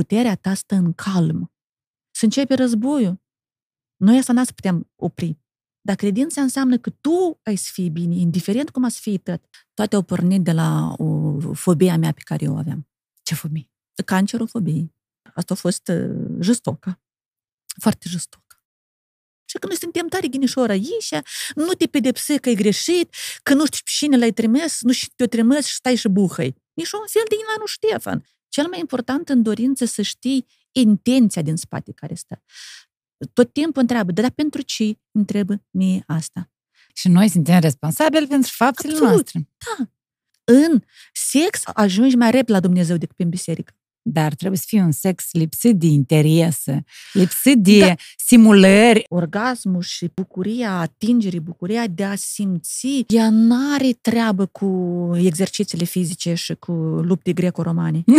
[0.00, 1.52] puterea ta stă în calm.
[2.10, 3.22] Să începe războiul.
[3.96, 5.38] Noi asta n-ați putem opri.
[5.80, 9.44] Dar credința înseamnă că tu ai să fii bine, indiferent cum ați fi tot.
[9.74, 12.88] Toate au pornit de la o fobia mea pe care eu o aveam.
[13.22, 13.70] Ce fobie?
[14.04, 14.94] Cancerofobie.
[15.34, 17.00] Asta a fost uh, jostocă.
[17.80, 18.64] Foarte jostocă.
[19.44, 21.12] Și că noi suntem tare ghinișoară aici,
[21.54, 25.12] nu te pedepsi că ai greșit, că nu știu pe cine l-ai trimis, nu știu
[25.16, 26.54] te-o trimis și stai și buhăi.
[26.74, 28.24] Nici un fel de Inu Ștefan.
[28.50, 32.42] Cel mai important în dorință să știi intenția din spate care stă.
[33.32, 36.50] Tot timpul întreabă, dar pentru ce întrebă mie asta?
[36.94, 39.12] Și noi suntem responsabili pentru faptele Absolut.
[39.12, 39.48] noastre.
[39.58, 39.90] Da.
[40.44, 43.74] În sex ajungi mai repede la Dumnezeu decât pe biserică.
[44.02, 47.94] Dar trebuie să fie un sex lipsit de interese, lipsit de da.
[48.26, 49.04] simulări.
[49.08, 54.66] Orgasmul și bucuria, atingerii, bucuria de a simți, ea n-are treabă cu
[55.16, 58.04] exercițiile fizice și cu lupte greco-romane.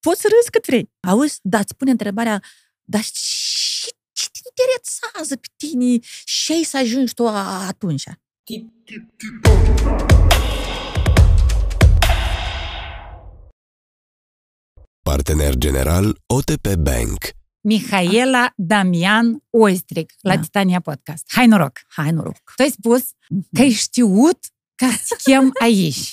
[0.00, 0.90] Poți să râzi cât vrei.
[1.00, 2.42] Auzi, dar îți pune întrebarea,
[2.84, 8.02] dar ce, ce te interesează pe tine și ai să ajungi tu a- atunci?
[15.02, 17.18] Partener general OTP Bank.
[17.60, 20.40] Mihaela Damian Oistric la Da.
[20.40, 21.24] Titania Podcast.
[21.28, 21.80] Hai noroc!
[21.88, 22.52] Hai noroc!
[22.56, 23.10] Tu ai spus
[23.52, 24.38] că ai știut
[24.74, 26.10] că te chem aici.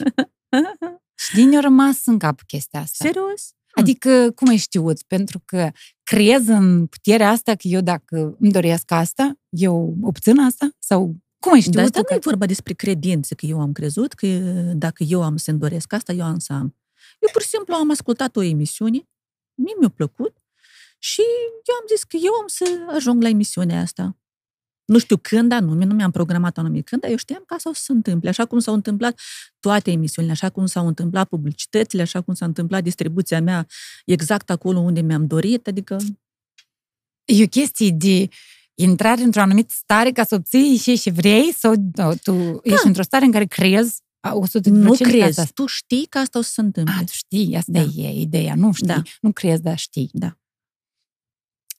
[1.23, 3.03] Și din a rămas în cap chestia asta.
[3.05, 3.53] Serios?
[3.71, 5.01] Adică, cum ai știut?
[5.01, 5.71] Pentru că
[6.03, 10.69] crezi în puterea asta că eu dacă îmi doresc asta, eu obțin asta?
[10.79, 11.75] Sau cum ai știut?
[11.75, 12.29] Dar asta tu nu e că...
[12.29, 14.27] vorba despre credință, că eu am crezut că
[14.73, 16.75] dacă eu am să-mi doresc asta, eu am să am.
[17.19, 19.09] Eu pur și simplu am ascultat o emisiune,
[19.53, 20.37] mie mi-a plăcut
[20.99, 21.21] și
[21.69, 24.17] eu am zis că eu am să ajung la emisiunea asta.
[24.85, 27.73] Nu știu când anume, nu mi-am programat anume când, dar eu știam că asta o
[27.73, 29.19] să se întâmple, așa cum s-au întâmplat
[29.59, 33.67] toate emisiunile, așa cum s-au întâmplat publicitățile, așa cum s-a întâmplat distribuția mea
[34.05, 35.97] exact acolo unde mi-am dorit, adică
[37.29, 38.27] E o chestie de
[38.73, 43.01] intrare într-o anumită stare ca să obții și ce vrei sau da, tu ești într-o
[43.01, 45.51] stare în care crezi a 100% nu că crezi, Asta...
[45.53, 46.93] tu știi că asta o să se întâmple.
[46.97, 47.79] A, tu știi, asta Da.
[47.79, 49.01] e ideea, nu știi, Da.
[49.21, 50.09] nu crezi, dar știi.
[50.13, 50.37] Da.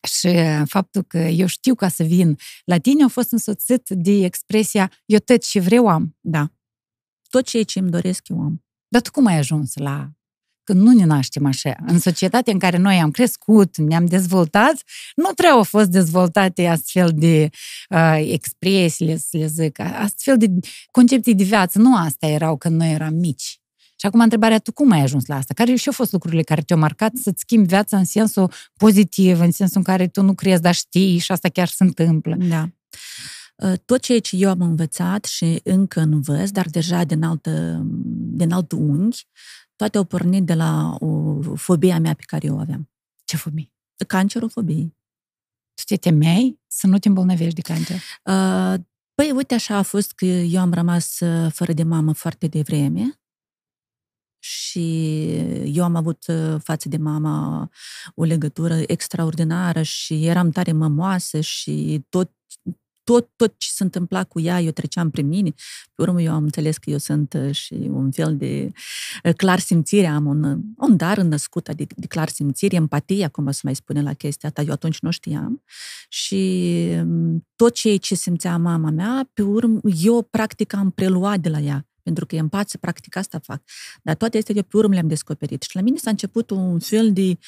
[0.09, 0.29] Și
[0.67, 5.19] faptul că eu știu ca să vin la tine a fost însoțit de expresia eu
[5.19, 6.17] tot ce vreau am.
[6.21, 6.53] Da.
[7.29, 8.65] Tot ceea ce îmi doresc eu am.
[8.89, 10.11] Dar tu cum ai ajuns la...
[10.71, 14.83] Când nu ne naștem așa, în societatea în care noi am crescut, ne-am dezvoltat,
[15.15, 17.49] nu prea au fost dezvoltate astfel de
[17.89, 20.51] uh, expresiile, să le zic, astfel de
[20.91, 21.79] concepții de viață.
[21.79, 23.61] Nu asta erau când noi eram mici.
[23.97, 25.55] Și acum întrebarea, tu cum ai ajuns la asta?
[25.55, 29.51] Care și au fost lucrurile care te-au marcat să-ți schimbi viața în sensul pozitiv, în
[29.51, 32.37] sensul în care tu nu crezi, dar știi și asta chiar se întâmplă?
[32.39, 32.69] Da.
[33.85, 37.83] Tot ceea ce eu am învățat și încă învăț, dar deja din, altă,
[38.33, 39.27] din alt unghi,
[39.81, 42.91] toate au pornit de la o fobia mea pe care eu o aveam.
[43.25, 43.73] Ce fobie?
[44.07, 44.97] Cancerofobie.
[45.75, 47.97] Tu te temeai să nu te îmbolnăvești de cancer?
[48.25, 52.47] Uh, Păi, uite, așa a fost că eu am rămas uh, fără de mamă foarte
[52.47, 53.21] devreme
[54.39, 57.71] și eu am avut uh, față de mama
[58.15, 62.33] o legătură extraordinară și eram tare mămoasă și tot
[63.05, 65.51] tot, tot ce se întâmpla cu ea, eu treceam prin mine.
[65.95, 68.69] Pe urmă, eu am înțeles că eu sunt uh, și un fel de
[69.25, 73.51] uh, clar simțire, am un, uh, un dar născut de, de clar simțire, empatie, cum
[73.51, 75.63] se mai spune la chestia asta, eu atunci nu știam.
[76.09, 76.63] Și
[77.01, 81.59] um, tot ceea ce simțea mama mea, pe urmă, eu practic am preluat de la
[81.59, 83.63] ea pentru că empație, practic asta fac.
[84.03, 85.63] Dar toate astea eu pe urmă le-am descoperit.
[85.63, 87.39] Și la mine s-a început un fel de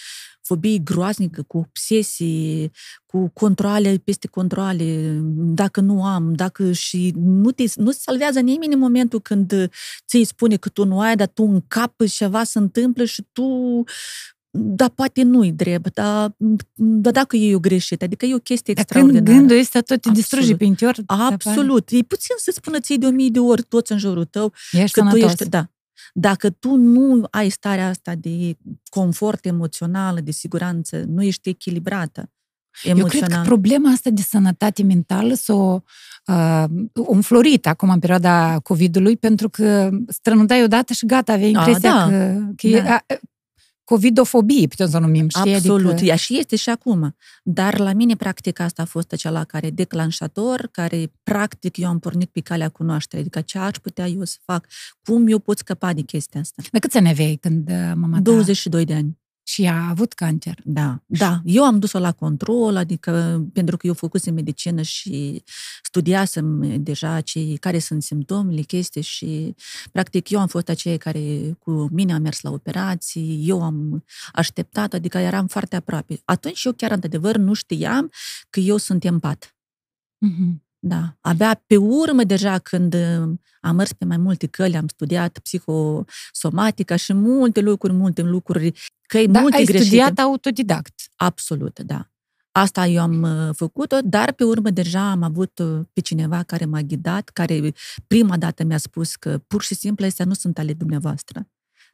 [0.43, 2.71] fobie groaznică, cu obsesii,
[3.06, 8.72] cu controle peste controle, dacă nu am, dacă și nu te, nu se salvează nimeni
[8.72, 9.71] în momentul când
[10.06, 13.22] ți îi spune că tu nu ai, dar tu în cap ceva se întâmplă și
[13.33, 13.45] tu
[14.55, 16.35] dar poate nu-i drept, dar,
[16.75, 19.25] dar dacă e o greșit, adică e o chestie Dar extraordinară.
[19.25, 20.17] când gândul ăsta tot te Absolut.
[20.19, 21.91] distruge pe interior, Absolut.
[21.91, 25.01] E puțin să spună ție de o mie de ori toți în jurul tău ești
[25.01, 25.31] că tu sănătos.
[25.31, 25.71] ești, da.
[26.15, 28.57] Dacă tu nu ai starea asta de
[28.91, 32.31] confort emoțional, de siguranță, nu ești echilibrată
[32.83, 33.45] Eu cred că emoțional.
[33.47, 35.55] problema asta de sănătate mentală s-a
[36.27, 41.93] uh, înflorit acum în perioada COVID-ului, pentru că strănutai odată și gata, aveai A, impresia
[41.93, 42.09] da.
[42.09, 43.01] că, că Da.
[43.83, 45.55] E a, covidofobie, putem să o numim, știi?
[45.55, 45.93] Absolut.
[45.93, 47.17] Adică, Ea și este și acum.
[47.43, 52.31] Dar la mine, practic, asta a fost acela care declanșator, care, practic, eu am pornit
[52.31, 53.25] pe calea cunoașterii.
[53.25, 54.67] Adică ce aș putea eu să fac?
[55.05, 56.63] Cum eu pot scăpa de chestia asta?
[56.71, 58.21] de câți ani aveai când uh, mama ta...
[58.21, 59.21] 22 de ani.
[59.44, 60.59] Și a avut cancer.
[60.65, 61.41] Da, da.
[61.44, 65.42] Eu am dus-o la control, adică pentru că eu făcusem medicină și
[65.83, 69.54] studiasem deja cei care sunt simptomele, chestii și
[69.92, 74.92] practic eu am fost aceea care cu mine a mers la operații, eu am așteptat,
[74.92, 76.21] adică eram foarte aproape.
[76.24, 78.10] Atunci eu chiar într-adevăr nu știam
[78.50, 79.56] că eu sunt empat.
[80.27, 80.72] Mm-hmm.
[80.84, 83.31] Da, abia pe urmă deja când uh,
[83.61, 88.73] am mers pe mai multe căli, am studiat psihosomatica și multe lucruri, multe lucruri,
[89.07, 89.84] căi da, multe ai greșite.
[89.84, 90.95] studiat autodidact.
[91.17, 92.11] Absolut, da.
[92.53, 96.65] Asta eu am uh, făcut-o, dar pe urmă deja am avut uh, pe cineva care
[96.65, 97.73] m-a ghidat, care
[98.07, 101.47] prima dată mi-a spus că pur și simplu astea nu sunt ale dumneavoastră.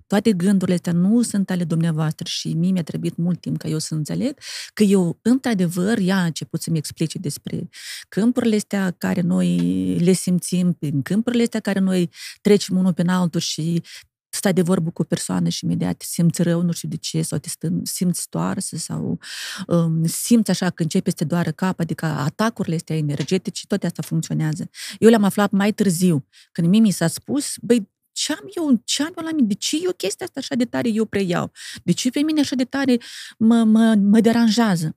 [0.08, 3.78] Toate gândurile astea nu sunt ale dumneavoastră și mie mi-a trebuit mult timp ca eu
[3.78, 4.38] să înțeleg
[4.74, 7.68] că eu, într-adevăr, ea a început să-mi explice despre
[8.08, 9.58] câmpurile astea care noi
[9.98, 12.10] le simțim, prin câmpurile astea care noi
[12.40, 13.82] trecem unul pe altul și
[14.30, 17.22] stai de vorbă cu o persoană și imediat te simți rău, nu știu de ce,
[17.22, 19.18] sau te stăm, simți stoarsă sau
[19.66, 24.02] um, simți așa că începe să te doară cap, adică atacurile astea energetice, toate astea
[24.06, 24.70] funcționează.
[24.98, 29.02] Eu le-am aflat mai târziu, când mie mi s-a spus, băi, ce am eu, ce
[29.02, 31.52] am eu la mine, de ce eu chestia asta așa de tare eu preiau?
[31.82, 32.98] De ce pe mine așa de tare
[33.38, 34.96] mă, mă, mă deranjează?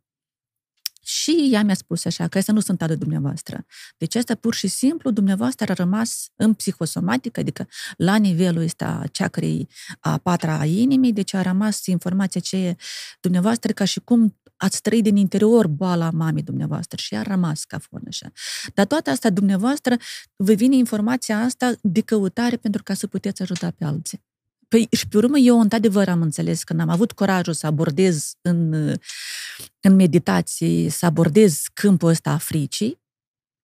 [1.03, 3.65] Și ea mi-a spus așa, că astea nu sunt ale dumneavoastră.
[3.97, 9.67] Deci asta pur și simplu dumneavoastră a rămas în psihosomatică, adică la nivelul ăsta ceacrei
[9.99, 12.75] a patra a inimii, deci a rămas informația aceea
[13.19, 17.77] dumneavoastră ca și cum ați trăit din interior boala mamei dumneavoastră și a rămas ca
[17.77, 18.31] fon așa.
[18.73, 19.97] Dar toată asta dumneavoastră
[20.35, 24.23] vă vine informația asta de căutare pentru ca să puteți ajuta pe alții.
[24.67, 28.71] Păi, și pe urmă eu, într-adevăr, am înțeles că am avut curajul să abordez în,
[29.79, 33.01] în meditație, să abordez câmpul ăsta a fricii,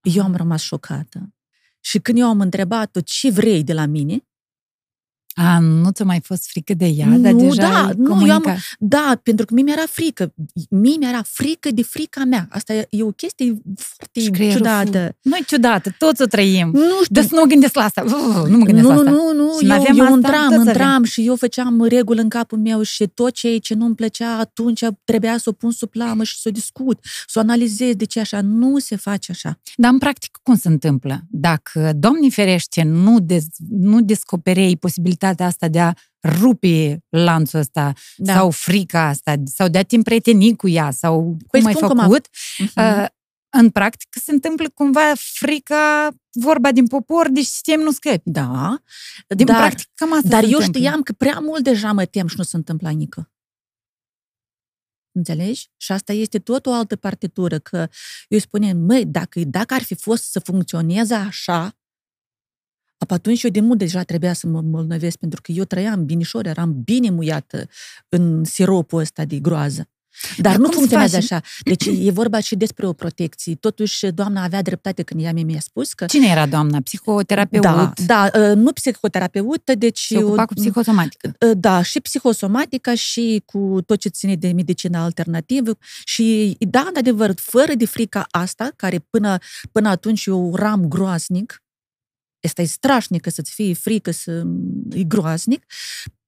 [0.02, 1.34] eu am rămas șocată.
[1.80, 4.27] Și când eu am întrebat-o ce vrei de la mine,
[5.40, 8.34] a, nu ți-a mai fost frică de ea, nu, dar deja da, ai nu, eu
[8.34, 8.58] am, comunicat.
[8.80, 10.34] da, pentru că mie mi-era frică.
[10.70, 12.48] Mie mi-era frică de frica mea.
[12.52, 15.16] Asta e, e o chestie foarte Și creierul ciudată.
[15.22, 16.70] Nu e ciudată, toți o trăim.
[16.74, 18.04] Nu știu, Dar să nu mă gândesc la asta.
[18.06, 19.10] Uf, Nu mă gândesc nu, la asta.
[19.10, 22.30] nu, nu, Și eu, n-aveam eu asta, intram, toți intram și eu făceam reguli în
[22.30, 26.24] capul meu și tot ce, ce nu-mi plăcea atunci trebuia să o pun sub lamă
[26.24, 28.42] și să o discut, să o analizez de ce așa.
[28.42, 29.60] Nu se face așa.
[29.76, 31.22] Dar în practic cum se întâmplă?
[31.30, 35.94] Dacă, Doamne ferește, nu, dez, nu descoperei posibilitatea asta de a
[36.40, 38.34] rupe lanțul ăsta Da.
[38.34, 41.88] sau frica asta, sau de a te împrieteni cu ea, sau cum Păi ai spun
[41.88, 42.28] cum a- făcut,
[42.58, 42.72] Mhm.
[42.76, 43.06] uh,
[43.50, 48.22] în practică se întâmplă cumva frica, vorba din popor, deci sistem nu scăpi.
[48.30, 48.82] Da,
[49.28, 50.80] Din dar, practic, cam asta dar se eu întâmplă.
[50.82, 53.32] știam că prea mult deja mă tem și nu se întâmplă nică.
[55.12, 55.70] Înțelegi?
[55.78, 57.88] Și asta este tot o altă partitură, că
[58.28, 61.77] eu spuneam, măi, dacă, dacă ar fi fost să funcționeze așa, ap-
[63.08, 66.82] atunci eu de mult deja trebuia să mă îmbolnăvesc, pentru că eu trăiam binișor, eram
[66.84, 67.68] bine muiată
[68.10, 69.90] în siropul ăsta de groază.
[70.38, 71.32] Dar Dar nu cum să funcționează faci?
[71.32, 71.42] așa.
[71.64, 73.56] Deci e vorba și despre o protecție.
[73.56, 76.06] Totuși, doamna avea dreptate când ea mi-a spus că...
[76.06, 76.82] Cine era doamna?
[76.82, 77.64] Psihoterapeut?
[77.64, 80.00] Da, da, uh, nu psihoterapeută, deci...
[80.00, 81.36] Se ocupa cu psihosomatică.
[81.58, 87.74] Da, și psihosomatica și cu tot ce ține de medicină alternativă și, da, într-adevăr, fără
[87.74, 89.38] de frica asta, care până,
[89.72, 91.62] până atunci eu uram groaznic,
[92.42, 94.44] asta e strașnică să-ți fie frică, să
[94.90, 95.66] e groaznic,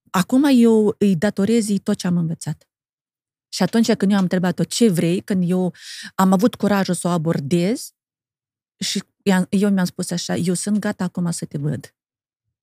[0.10, 2.64] acum eu îi datorez ei tot ce am învățat.
[3.54, 5.74] Și atunci când eu am întrebat-o ce vrei, când eu
[6.16, 7.94] am avut curajul să o abordez
[8.80, 11.94] și i-am- eu mi-am spus așa, eu sunt gata acum să te văd.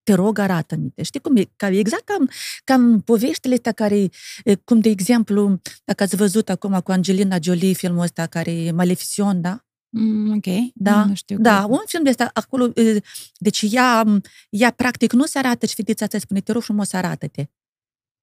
[0.02, 0.90] Te rog, arată-mi.
[0.90, 1.02] te.
[1.02, 1.44] Știi cum e?
[1.56, 2.30] Ca, exact cam,
[2.64, 4.08] cam poveștile astea care,
[4.44, 8.70] e, cum de exemplu, dacă ați văzut acum cu Angelina Jolie filmul ăsta care e
[8.70, 9.65] Maleficent, da?
[9.98, 10.72] Mm, ok.
[10.74, 11.38] Da, Nu știu.
[11.38, 11.72] Da, cum.
[11.72, 13.00] un film de ăsta, acolo, e,
[13.38, 14.04] deci ea,
[14.50, 17.44] ea practic nu se arată și fetița asta spune, te rog frumos, arată-te.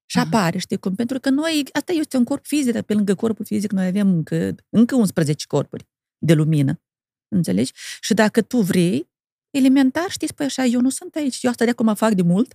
[0.06, 0.26] Și Aha.
[0.26, 0.94] apare, știi cum?
[0.94, 4.08] Pentru că noi, asta este un corp fizic, dar pe lângă corpul fizic noi avem
[4.08, 5.86] încă, încă 11 corpuri
[6.18, 6.80] de lumină.
[7.28, 7.72] Înțelegi?
[8.00, 9.10] Și dacă tu vrei,
[9.50, 12.54] elementar, știi, spui așa, eu nu sunt aici, eu asta de acum fac de mult.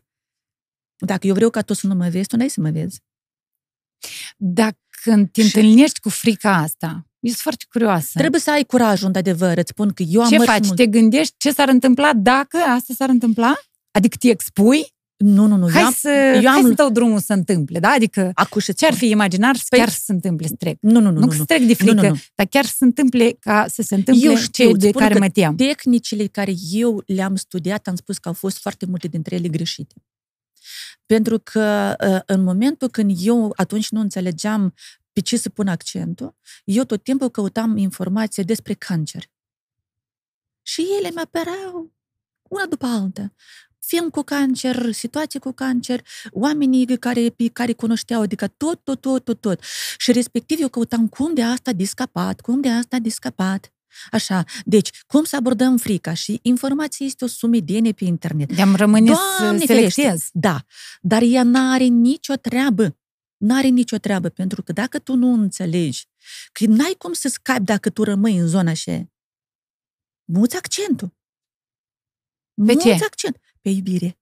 [1.06, 3.02] Dacă eu vreau ca tu să nu mă vezi, tu n-ai să mă vezi.
[4.38, 8.10] Dar când te Și- întâlnești cu frica asta, eu sunt foarte curioasă.
[8.14, 10.66] Trebuie să ai curajul, într-adevăr, îți spun că eu am ce mers faci?
[10.66, 10.76] mult.
[10.76, 13.60] Te gândești ce s-ar întâmpla dacă asta s-ar întâmpla?
[13.92, 14.94] Adică te expui?
[15.18, 17.80] Nu, nu, nu, Hai eu am, să, eu hai am- să dau drumul să întâmple,
[17.80, 17.90] da?
[17.90, 20.78] Adică acu și ce ar fi imaginar să Păi- chiar să se întâmple, să trec.
[20.82, 21.26] Nu, nu, nu, Nu, nu.
[21.28, 21.46] că să nu.
[21.46, 22.16] trec de frică, Nu, nu, nu.
[22.36, 25.02] dar chiar să se întâmple ca să se întâmple Eu ce știu, îți de spun
[25.02, 25.56] care că mă tem.
[25.56, 29.96] tehnicile care eu le-am studiat, am spus că au fost foarte multe dintre ele greșite.
[31.06, 34.74] Pentru că uh, în momentul când eu atunci nu înțelegeam
[35.20, 39.24] pe ce să pun accentul, eu tot timpul căutam informație despre cancer.
[40.62, 41.94] Și ele mi apăreau
[42.50, 43.34] una după alta.
[43.80, 49.24] film cu cancer, situații cu cancer, oamenii care, pe care cunoșteau, adică tot, tot, tot,
[49.24, 49.64] tot, tot.
[49.98, 53.74] Și respectiv eu căutam cum de asta de scăpat, cum de asta de scăpat.
[54.12, 56.14] Așa, deci, cum să abordăm frica?
[56.14, 58.54] Și informația este o sumedenie pe internet.
[58.54, 60.30] De-am rămâne să selectez.
[60.32, 60.66] Da,
[61.02, 62.99] dar ea n-are nicio treabă.
[63.39, 66.08] N-are nicio treabă, pentru că dacă tu nu înțelegi,
[66.51, 69.10] că n-ai cum să scapi dacă tu rămâi în zona așa,
[70.25, 71.17] muți accentul.
[72.65, 72.93] Pe muți ce?
[72.93, 73.41] accent.
[73.62, 74.19] Pe iubire.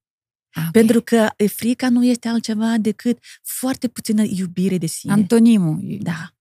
[0.50, 0.72] Ah, ok.
[0.72, 5.12] Pentru că frica nu este altceva decât foarte puțină iubire de sine.
[5.12, 5.98] Antonimul.
[6.02, 6.36] Da.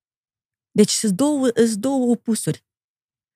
[0.70, 2.64] Deci sunt două, sunt două opusuri.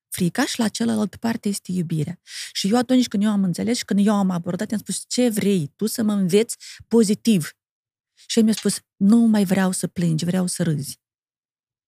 [0.08, 2.20] Frica și la cealaltă parte este iubirea.
[2.52, 5.28] Și eu atunci când eu am înțeles și când eu am abordat, am spus, ce
[5.28, 6.56] vrei tu să mă înveți
[6.88, 7.50] pozitiv?
[8.30, 11.00] Și el mi-a spus, nu mai vreau să plângi, vreau să râzi.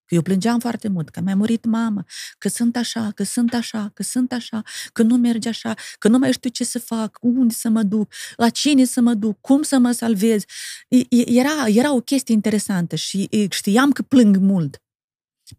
[0.05, 2.07] Că eu plângeam foarte mult, că mi-a murit mama,
[2.39, 6.19] că sunt așa, că sunt așa, că sunt așa, că nu merge așa, că nu
[6.19, 9.63] mai știu ce să fac, unde să mă duc, la cine să mă duc, cum
[9.63, 10.45] să mă salvez.
[10.89, 14.83] E- e- Era, era o chestie interesantă și e, știam că plâng mult.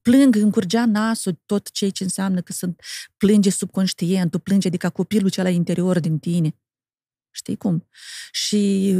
[0.02, 2.82] Plâng, îmi curgea nasul, tot ceea ce înseamnă că sunt
[3.18, 6.56] plânge subconștientul, plânge adică copilul cel interior din tine.
[7.32, 7.88] Știi cum?
[8.32, 8.94] Și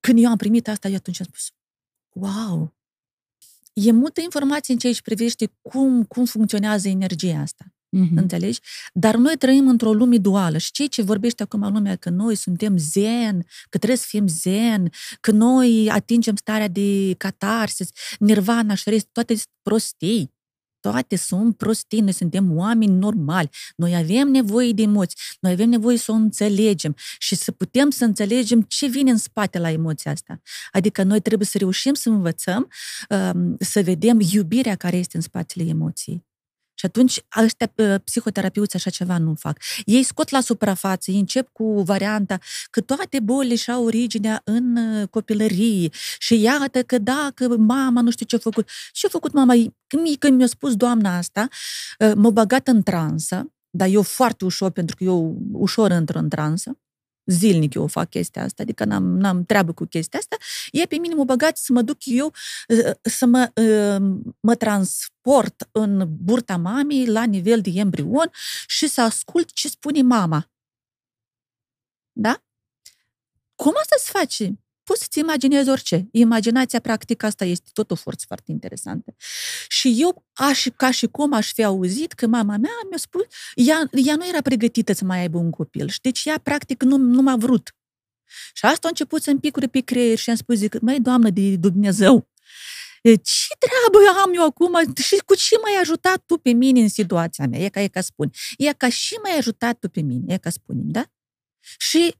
[0.00, 1.50] când eu am primit asta, eu atunci am spus,
[2.12, 2.74] wow,
[3.72, 7.64] e multă informație în ceea ce privește cum, cum funcționează energia asta.
[7.96, 8.16] Mhm.
[8.16, 8.60] Înțelegi?
[8.92, 12.76] Dar noi trăim într-o lume duală și ceea ce vorbește acum lumea că noi suntem
[12.76, 14.90] zen, că trebuie să fim zen,
[15.20, 17.88] că noi atingem starea de catarsis,
[18.18, 20.34] nirvana și rest, toate sunt prostii.
[20.82, 25.96] Toate sunt prostii, noi suntem oameni normali, noi avem nevoie de emoții, noi avem nevoie
[25.96, 30.40] să o înțelegem și să putem să înțelegem ce vine în spate la emoția asta.
[30.72, 32.68] Adică noi trebuie să reușim să învățăm,
[33.08, 36.24] um, să vedem iubirea care este în spatele emoției.
[36.82, 39.58] Și atunci, ăștia uh, psihoterapeuți așa ceva nu fac.
[39.84, 42.38] Ei scot la suprafață, ei încep cu varianta
[42.70, 48.26] că toate bolile și-au originea în uh, copilărie și iată că dacă mama nu știu
[48.26, 48.68] ce-a făcut.
[48.92, 49.54] Ce-a făcut mama?
[49.86, 51.48] Când, când mi-a spus doamna asta,
[51.98, 56.28] uh, m-a băgat în transă, dar eu foarte ușor, pentru că eu ușor intru în
[56.28, 56.78] transă,
[57.24, 60.36] zilnic eu fac chestia asta, adică n-am, n-am treabă cu chestia asta,
[60.70, 62.32] e pe mine mă băgat să mă duc eu
[62.68, 68.30] uh, să mă, uh, mă transport în burta mamei la nivel de embrion
[68.66, 70.50] și să ascult ce spune mama.
[72.12, 72.42] Da?
[73.54, 74.61] Cum asta se face?
[74.84, 76.08] Poți să-ți imaginezi orice.
[76.10, 79.14] Imaginația, practic, asta este tot o forță foarte interesantă.
[79.68, 83.22] Și eu, aș, ca și cum aș fi auzit că mama mea mi-a spus,
[83.54, 85.88] ea, ea nu era pregătită să mai aibă un copil.
[85.88, 87.76] Și deci ea, practic, nu, nu m-a vrut.
[88.52, 91.56] Și asta a început să-mi picure pe creier și am spus, zic, măi, Doamnă de
[91.56, 92.30] Dumnezeu,
[93.02, 97.46] ce treabă am eu acum și cu ce m-ai ajutat tu pe mine în situația
[97.46, 97.60] mea?
[97.60, 98.30] E ca, e ca spun.
[98.56, 101.04] E ca și m-ai ajutat tu pe mine, e ca spunem, da?
[101.78, 102.14] Și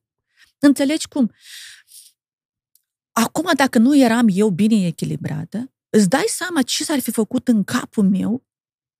[0.59, 1.33] înțelegi cum?
[3.12, 7.64] Acum, dacă nu eram eu bine echilibrată, îți dai seama ce s-ar fi făcut în
[7.64, 8.45] capul meu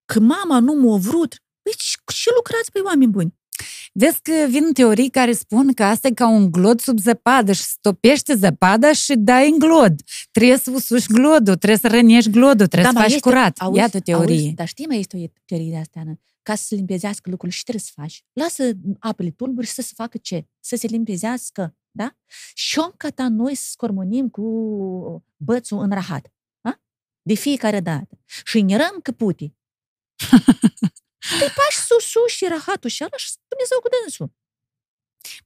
[0.05, 1.37] că mama nu m-a vrut.
[1.63, 3.35] Păi și, și lucrați pe oameni buni.
[3.93, 7.63] Vezi că vin teorii care spun că asta e ca un glod sub zăpadă și
[7.63, 10.01] stopește zăpada și dai în glod.
[10.31, 13.59] Trebuie să usuși glodul, trebuie să rănești glodul, trebuie să mai faci Da, este- curat.
[13.59, 14.35] auzi, Iată teorie.
[14.41, 16.19] Auzi, dar știi, mai este o teorie de asta, Ana?
[16.43, 18.25] Ca să se limpezească lucrurile și trebuie să faci.
[18.33, 20.47] Lasă apele tulburi și să se facă ce?
[20.61, 22.17] Să se limpezească, da?
[22.55, 24.43] Și ca ta noi să scormonim cu
[25.37, 26.33] bățul în rahat.
[26.61, 26.81] Da?
[27.23, 28.19] De fiecare dată.
[28.45, 29.57] Și înierăm căputii.
[31.39, 34.33] Te faci susu și rahatul și ăla și Dumnezeu cu dânsul.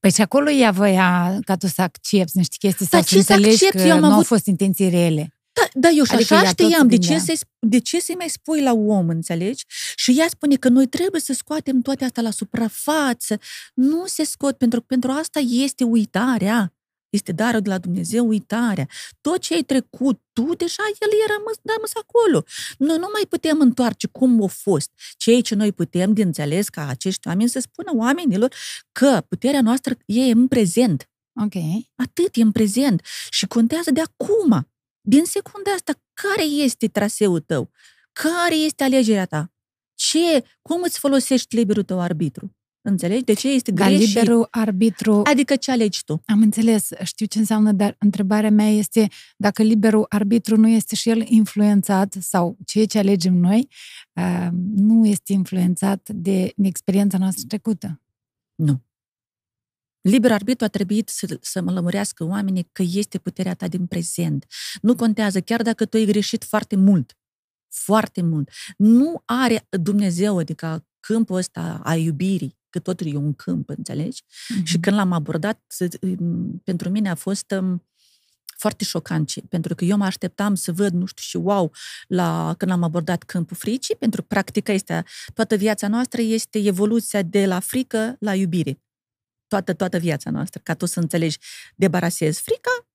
[0.00, 3.22] Păi și acolo ea voia ca tu să accepti niște chestii Dar sau să ce
[3.22, 3.82] să înțelegi accept?
[3.82, 5.35] că Eu am nu au avut- fost intenții rele.
[5.56, 6.88] Da, da, eu și Adică așa ea tot știam.
[6.88, 7.34] De ce, gândea.
[7.34, 9.64] să de ce să-i mai spui la om, înțelegi?
[9.94, 13.38] Și ea spune că noi trebuie să scoatem toate astea la suprafață.
[13.74, 16.70] Nu se scot, pentru că pentru asta este uitarea.
[17.08, 18.88] Este darul de la Dumnezeu, uitarea.
[19.20, 22.44] Tot ce ai trecut tu, deja el e rămas, rămas acolo.
[22.78, 24.90] Noi nu mai putem întoarce cum a fost.
[25.16, 28.54] Ceea ce noi putem de înțeles ca acești oameni să spună oamenilor
[28.92, 31.10] că puterea noastră e în prezent.
[31.44, 31.54] Ok.
[31.94, 34.68] Atât e în prezent și contează de acum.
[35.08, 37.70] Din secunda asta, care este traseul tău?
[38.12, 39.52] Care este alegerea ta?
[39.94, 42.56] Ce, cum îți folosești liberul tău arbitru?
[42.80, 43.24] Înțelegi?
[43.24, 44.06] De ce este Dar greșit?
[44.06, 45.20] liberul arbitru...
[45.24, 46.20] Adică ce alegi tu?
[46.26, 51.08] Am înțeles, știu ce înseamnă, dar întrebarea mea este dacă liberul arbitru nu este și
[51.08, 53.68] el influențat sau ceea ce alegem noi
[54.12, 58.00] uh, nu este influențat de experiența noastră trecută.
[58.54, 58.85] Nu.
[60.06, 64.46] Liber arbitru a trebuit să, să mă lămurească oamenii că este puterea ta din prezent.
[64.82, 67.18] Nu contează, chiar dacă tu ai greșit foarte mult,
[67.68, 68.50] foarte mult.
[68.76, 74.22] Nu are Dumnezeu, adică câmpul ăsta a iubirii, că totul e un câmp, înțelegi?
[74.48, 74.64] Mhm.
[74.64, 75.60] Și când l-am abordat,
[76.18, 77.86] m, pentru mine a fost um,
[78.58, 81.72] foarte șocant, ce- pentru că eu mă așteptam să văd, nu știu, și wow,
[82.06, 87.22] la, când am abordat câmpul fricii, pentru că practica este, toată viața noastră este evoluția
[87.22, 88.80] de la frică la iubire.
[89.48, 91.38] Toată, toată viața noastră, ca tu să înțelegi,
[91.76, 92.86] debarasezi frica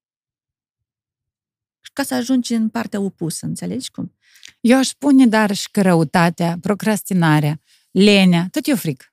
[1.81, 4.15] și ca să ajungi în partea opusă, înțelegi cum?
[4.59, 7.59] Eu aș spune, dar și că răutatea, procrastinarea,
[7.91, 9.05] lenea, tot e o frică.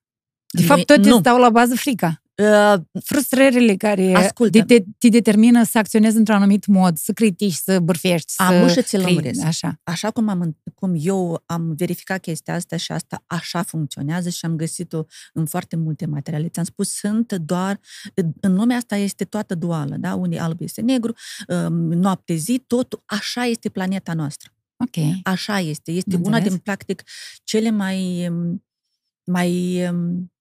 [0.50, 1.18] De Nu fapt, e- toate nu.
[1.18, 2.23] stau la bază frica.
[2.42, 4.64] Uh, Frustrările care Ascultă.
[4.64, 8.73] te, te determină să acționezi într-un anumit mod, să critici, să bârfești, Am să...
[8.73, 9.45] și ți-l cri- lămuresc.
[9.45, 9.80] Așa.
[9.83, 14.57] așa cum, am, cum eu am verificat chestia asta și asta așa funcționează și am
[14.57, 16.49] găsit-o în foarte multe materiale.
[16.49, 17.80] Ți-am spus, sunt doar,
[18.40, 20.14] în lumea asta este toată duală, da?
[20.14, 21.14] Unii alb este negru,
[21.49, 24.50] um, noapte zi, totul, așa este planeta noastră.
[24.76, 25.04] Ok.
[25.23, 25.90] Așa este.
[25.90, 26.52] Este Am una înțeles.
[26.54, 27.02] din, practic,
[27.45, 28.64] cele mai, um,
[29.25, 30.33] mai um,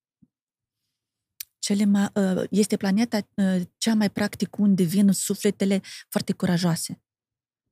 [1.67, 7.01] cele mai, uh, este planeta uh, cea mai practic unde vin sufletele foarte curajoase.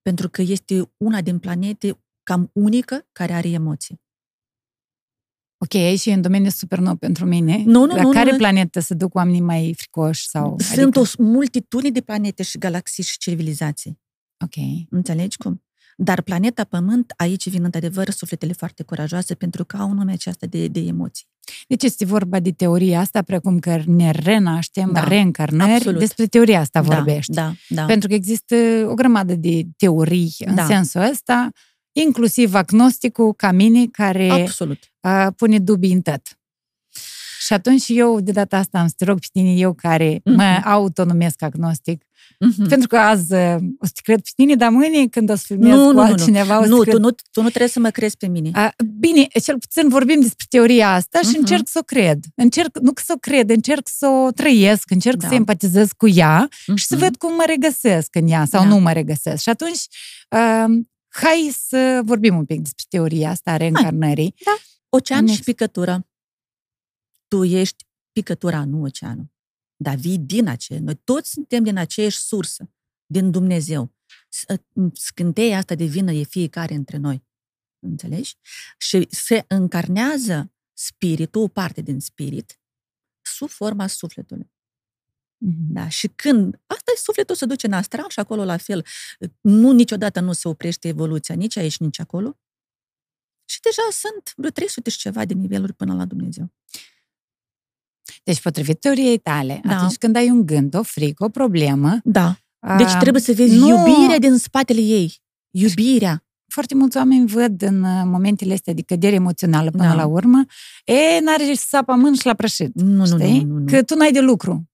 [0.02, 4.02] Pentru că este una din planete cam unică care are emoții.
[5.58, 7.58] Ok, aici e un domeniu super nou pentru mine.
[7.58, 8.38] Nu, nu, La nu, care nu.
[8.38, 10.28] planetă se duc oamenii mai fricoși?
[10.28, 10.60] sau?
[10.60, 11.00] Sunt adică...
[11.00, 14.00] o multitudine de planete și galaxii și civilizații.
[14.44, 14.86] Ok.
[14.90, 15.65] Înțelegi cum?
[15.96, 20.68] Dar planeta Pământ, aici vin într-adevăr sufletele foarte curajoase pentru că au nume aceasta de,
[20.68, 21.26] de emoții.
[21.68, 25.72] Deci este vorba de teoria asta, precum că ne renaștem, Da, reîncarnări.
[25.72, 26.00] absolut.
[26.00, 27.34] Despre teoria asta vorbești.
[27.34, 27.86] Da, da, da.
[27.86, 28.56] Pentru că există
[28.90, 30.66] o grămadă de teorii în Da.
[30.66, 31.50] sensul ăsta,
[31.92, 34.80] inclusiv agnosticul ca mine, care Absolut.
[35.02, 36.22] uh, pune dubii în tot.
[37.46, 40.36] Și atunci eu, de data asta, am să te rog pe tine, eu care Mhm.
[40.36, 42.04] mă autonomesc agnostic,
[42.40, 42.68] Mhm.
[42.68, 45.44] pentru că azi uh, o să te cred pe tine, dar mâine când o să
[45.46, 46.02] filmez Nu, cu nu, nu, nu.
[46.02, 47.02] altcineva, o să Nu, te tu cred.
[47.02, 48.50] nu, tu nu trebuie să mă crezi pe mine.
[48.54, 51.38] A, bine, cel puțin vorbim despre teoria asta și Mhm.
[51.40, 52.20] încerc să o cred.
[52.36, 55.28] Încerc, nu că să o cred, încerc să o trăiesc, încerc Da.
[55.28, 57.04] să empatizez cu ea și să Mhm.
[57.04, 58.68] văd cum mă regăsesc în ea sau Da.
[58.68, 59.42] nu mă regăsesc.
[59.42, 59.80] Și atunci,
[60.30, 60.66] uh,
[61.10, 64.36] hai să vorbim un pic despre teoria asta a reîncarnării.
[64.90, 65.36] Ocean Next.
[65.38, 66.08] și picătură.
[67.28, 69.34] Tu ești picătura, nu oceanul.
[69.76, 70.80] Dar vii din aceea.
[70.80, 72.70] Noi toți suntem din aceeași sursă,
[73.06, 73.94] din Dumnezeu.
[74.30, 74.46] S-
[74.94, 77.24] Scânteia asta divină e fiecare între noi.
[77.80, 78.38] Înțelegi?
[78.78, 82.60] Și se încarnează spiritul, o parte din spirit,
[83.22, 84.52] sub forma sufletului.
[85.38, 85.74] Mhm.
[85.74, 85.88] Da?
[85.90, 88.86] Și când asta e sufletul se duce în astral și acolo la fel,
[89.42, 92.40] nu niciodată nu se oprește evoluția, nici aici, nici acolo.
[93.50, 96.54] Și deja sunt vreo 300 și ceva de niveluri până la Dumnezeu.
[98.24, 99.76] Deci, potrivit teoriei tale, Da.
[99.76, 101.98] atunci când ai un gând, o frică, o problemă...
[102.04, 102.36] Da.
[102.78, 105.16] Deci uh, trebuie să vezi nu- iubirea din spatele ei.
[105.52, 106.20] Iubirea.
[106.48, 109.94] Foarte mulți oameni văd în uh, momentele astea de cădere emoțională până Da.
[109.94, 110.46] la urmă,
[110.86, 112.82] e, n-are ce să sapă mână și la prășit.
[112.82, 113.44] Nu, nu, știi?
[113.44, 113.66] nu, nu, nu.
[113.66, 114.70] Că tu n-ai de lucru.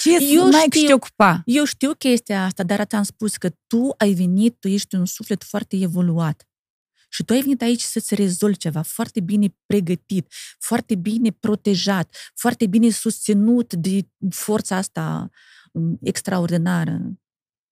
[0.00, 0.80] Ce Eu n-ai cu știu.
[0.80, 1.42] ce te ocupa.
[1.44, 5.44] Eu știu chestia asta, dar ți-am spus că tu ai venit, tu ești un suflet
[5.44, 6.46] foarte evoluat.
[7.16, 12.66] Și tu ai venit aici să-ți rezolvi ceva foarte bine pregătit, foarte bine protejat, foarte
[12.66, 15.30] bine susținut de forța asta
[15.72, 17.00] um, extraordinară.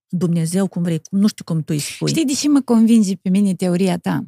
[0.08, 2.10] Dumnezeu, cum vrei, cum- nu știu cum tu îi spui.
[2.10, 4.24] Știi de ce mă convinge pe mine teoria ta?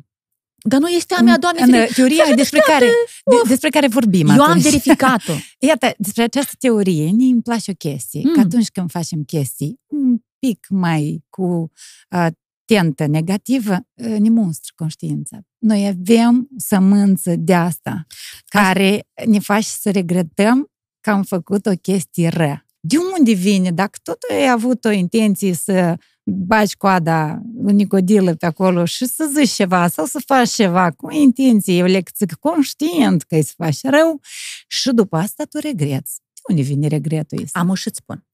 [0.64, 1.88] Dar nu este a mea, Doamne, în, ferește.
[1.88, 2.86] în teoria Frate, despre care,
[3.24, 4.62] de, despre care vorbim Eu am atunci.
[4.62, 5.32] verificat-o.
[5.66, 8.32] Iată, despre această teorie, ne îmi place o chestie, Mm.
[8.32, 11.70] că atunci când facem chestii un pic mai cu
[12.10, 12.26] uh,
[12.66, 15.38] tentă negativă, uh, ne monstră conștiința.
[15.58, 18.06] Noi avem sămânță de asta,
[18.44, 22.66] care ne face să regretăm că am făcut o chestie rea.
[22.80, 23.70] De unde vine?
[23.70, 25.96] Dacă tot ai avut o intenție să
[26.30, 31.10] bagi coada în nicodilă pe acolo și să zici ceva sau să faci ceva cu
[31.10, 34.20] intenție, o lecție conștient că îți să faci rău
[34.66, 36.20] și după asta tu regreți.
[36.34, 37.58] De unde vine regretul ăsta?
[37.58, 38.26] Am o să-ți spun.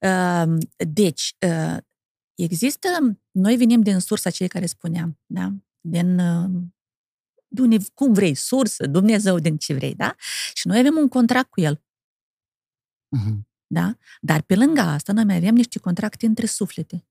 [0.00, 1.76] Uh, Deci, uh,
[2.34, 2.88] există,
[3.30, 5.52] noi venim din sursa cei care spuneam, da?
[5.80, 6.50] Din, uh,
[7.48, 10.14] de unde, cum vrei, sursă, Dumnezeu, din ce vrei, da?
[10.54, 11.82] Și noi avem un contract cu El,
[13.16, 13.48] Mhm.
[13.66, 13.96] da?
[14.20, 17.06] Dar pe lângă asta, noi mai avem niște contracte între suflete.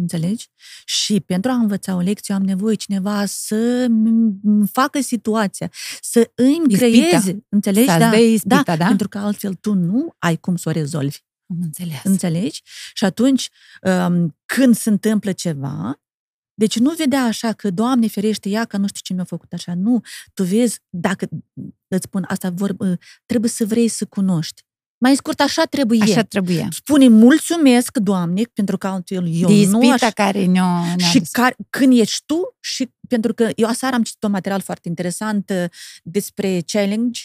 [0.00, 0.48] Înțelegi?
[0.84, 6.32] Și pentru a învăța o lecție, eu am nevoie cineva să îmi facă situația, să
[6.34, 6.76] îmi Ispita.
[6.86, 7.86] creeze, înțelegi?
[7.86, 8.86] Să-ți da, dea ispita, da?
[8.86, 11.18] Pentru că altfel tu nu ai cum să o rezolvi.
[11.46, 12.00] Am înțeles.
[12.04, 12.62] Înțelegi?
[12.94, 13.48] Și atunci,
[13.82, 16.00] um, când se întâmplă ceva,
[16.54, 19.74] deci nu vedea așa că, Doamne ferește, ea că nu știu ce mi-a făcut așa.
[19.74, 20.00] Nu,
[20.34, 21.28] tu vezi, dacă
[21.88, 24.62] îți spun asta, vor, uh, trebuie să vrei să cunoști.
[24.98, 26.02] Mai scurt, așa trebuie.
[26.02, 26.68] Așa trebuie.
[26.70, 30.12] Spune mulțumesc, Doamne, pentru că altfel eu de nu ispita aș...
[30.12, 31.30] care ne-o, ne-a Și adus.
[31.30, 35.50] ca, când ești tu, și pentru că eu aseară am citit un material foarte interesant
[35.50, 35.64] uh,
[36.02, 37.20] despre challenge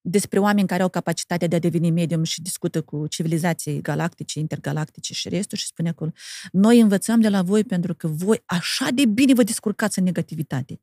[0.00, 5.14] despre oameni care au capacitatea de a deveni medium și discută cu civilizații galactice, intergalactice
[5.14, 6.10] și restul și spune acolo,
[6.52, 10.80] noi învățăm de la voi pentru că voi așa de bine vă descurcați în negativitate.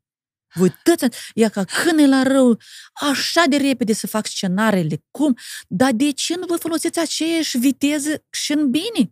[0.54, 2.60] Voi toți, ia ca când e la rău,
[2.94, 5.38] așa de repede să fac scenariile, cum?
[5.68, 9.12] Dar de ce nu vă folosiți aceeași viteză și în bine?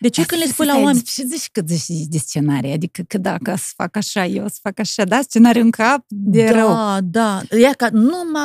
[0.00, 1.04] De ce când le spui la oameni...
[1.04, 4.78] Și zici cât zici de scenarii, adică că dacă să fac așa, eu să fac
[4.78, 5.20] așa, da?
[5.22, 6.68] Scenariul în cap de da, rău.
[6.68, 7.56] Da, da.
[7.56, 8.36] Ia ca nu m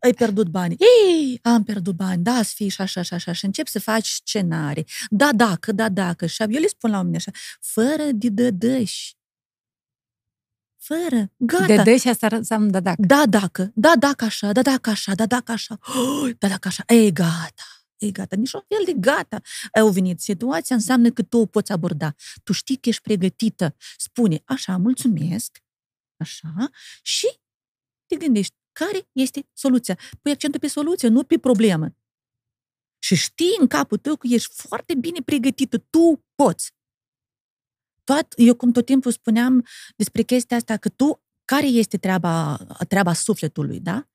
[0.00, 0.76] ai pierdut bani.
[0.78, 3.32] Ei, am pierdut bani, da, să fii și așa, și așa.
[3.32, 4.86] Și încep să faci scenarii.
[5.10, 6.26] Da, dacă, da, dacă.
[6.26, 9.16] Și eu le spun la oameni așa, fără de dădăși.
[10.78, 11.66] Fără, gata.
[11.66, 13.02] De dăși asta înseamnă da dacă.
[13.06, 16.82] Da, dacă, da, dacă așa, da, dacă așa, da, dacă așa, oh, da, dacă așa,
[16.86, 17.75] ei, gata.
[17.96, 19.40] E gata, nici un fel de gata.
[19.80, 22.14] Au venit situația, înseamnă că tu o poți aborda.
[22.44, 23.76] Tu știi că ești pregătită.
[23.96, 25.58] Spune, așa, mulțumesc,
[26.16, 26.70] așa,
[27.02, 27.26] și
[28.06, 29.98] te gândești, care este soluția?
[30.22, 31.96] Păi accentul pe soluție, nu pe problemă.
[32.98, 36.74] Și știi în capul tău că ești foarte bine pregătită, tu poți.
[38.04, 42.56] Tot, eu cum tot timpul spuneam despre chestia asta, că tu care este treaba,
[42.88, 44.08] treaba sufletului, da?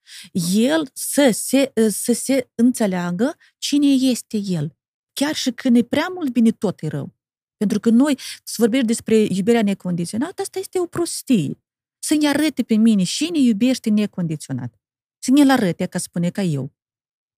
[0.53, 4.77] El să se, să se înțeleagă cine este el.
[5.13, 7.15] Chiar și când e prea mult bine, tot e rău.
[7.57, 11.59] Pentru că noi, să vorbim despre iubirea necondiționată, asta este o prostie.
[11.99, 14.79] Să ne arăte pe mine și ne iubește necondiționat.
[15.19, 16.71] Să ne-l arăte, ca spune ca eu.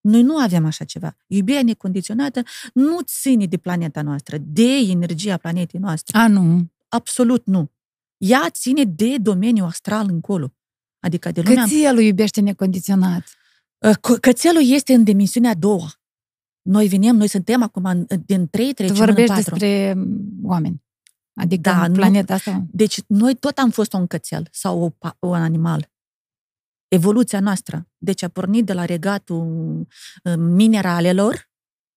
[0.02, 1.16] Noi nu avem așa ceva.
[1.28, 6.18] Iubirea necondiționată nu ține de planeta noastră, de energia planetei noastre.
[6.18, 6.68] A, nu.
[6.88, 7.73] Absolut nu
[8.26, 10.54] ea ține de domeniul astral încolo.
[11.00, 11.64] Adică de lumea...
[11.64, 13.24] Cățelul iubește necondiționat.
[13.84, 15.92] Ă, cățelul este în dimensiunea a doua.
[16.62, 19.50] Noi venim, noi suntem acum în, din 3 trecem tu vorbești în 4.
[19.50, 19.96] despre
[20.44, 20.84] oameni.
[21.34, 22.66] Adică da, în planeta asta.
[22.72, 25.92] Deci noi tot am fost un cățel sau o, un animal.
[26.88, 27.88] Evoluția noastră.
[27.98, 29.88] Deci a pornit de la regatul
[30.26, 31.50] ă, mineralelor,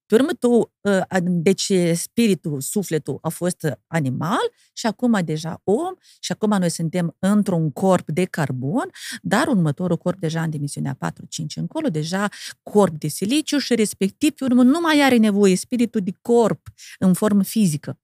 [0.06, 6.32] pe urmă, tu, ă, deci spiritul, sufletul a fost animal și acum deja om și
[6.32, 8.90] acum noi suntem într-un corp de carbon,
[9.22, 11.08] dar următorul corp deja în dimensiunea 4-5
[11.54, 12.28] încolo, deja
[12.62, 17.14] corp de siliciu și respectiv, pe urmă, nu mai are nevoie spiritul de corp în
[17.14, 17.98] formă fizică.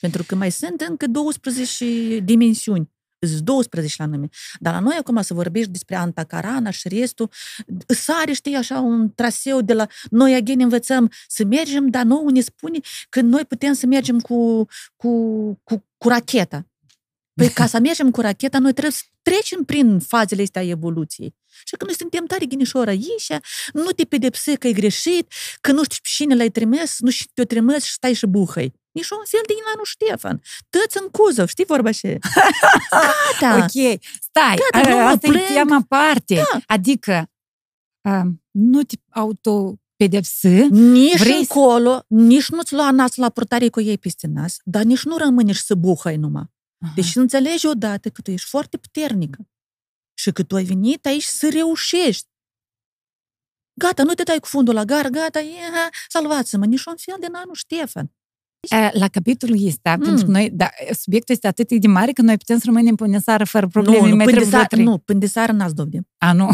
[0.00, 2.90] Pentru că mai sunt încă 12 dimensiuni.
[3.26, 4.28] Sunt 12 la nume.
[4.58, 7.30] Dar la noi acum să vorbești despre Antacarana și restul,
[7.86, 9.86] sare, știi, așa un traseu de la...
[10.10, 12.78] Noi, again, învățăm să mergem, dar nouă ne spune
[13.08, 15.10] că noi putem să mergem cu, cu,
[15.64, 16.64] cu, cu racheta.
[17.34, 21.34] Păi ca să mergem cu racheta, noi trebuie să trecem prin fazele astea evoluției.
[21.64, 23.30] Și că noi suntem tare ghinișoară aici,
[23.72, 27.30] nu te pedepsi că e greșit, că nu știu pe cine l-ai trimis, nu știu
[27.34, 28.72] te-o trimis și stai și buhăi.
[28.92, 30.42] Nici un fel de Inanu Ștefan.
[30.70, 32.18] Tăți în cuzov, știi vorba și...
[33.40, 33.56] Gata!
[33.56, 35.46] ok, stai, Gata, nu mă asta e plâng.
[35.46, 36.34] teama aparte.
[36.34, 36.60] Da.
[36.66, 37.30] Adică
[38.08, 43.68] uh, nu te auto pedepsi, Nici Vrei să- încolo, nici nu-ți lua nas la purtare
[43.68, 46.50] cu ei peste nas, dar nici nu rămâni și să buhăi numai.
[46.94, 49.48] Deci înțelegi odată că tu ești foarte puternică
[50.18, 52.28] și că tu ai venit aici să reușești.
[53.80, 57.16] Gata, nu te dai cu fundul la gar, gata, e, ha, salvați-mă, nici un fel
[57.20, 58.12] de nanu Ștefan.
[58.72, 60.04] Uh, La capitolul ăsta, Mm.
[60.06, 60.68] pentru că noi, da,
[61.00, 64.06] subiectul este atât de mare că noi putem să rămânem pe unesară fără probleme, nu,
[64.06, 64.84] nu, mai până de trebuie vreo sară, trei.
[64.84, 66.00] nu, până de sară n-ați dobde.
[66.18, 66.48] A, nu.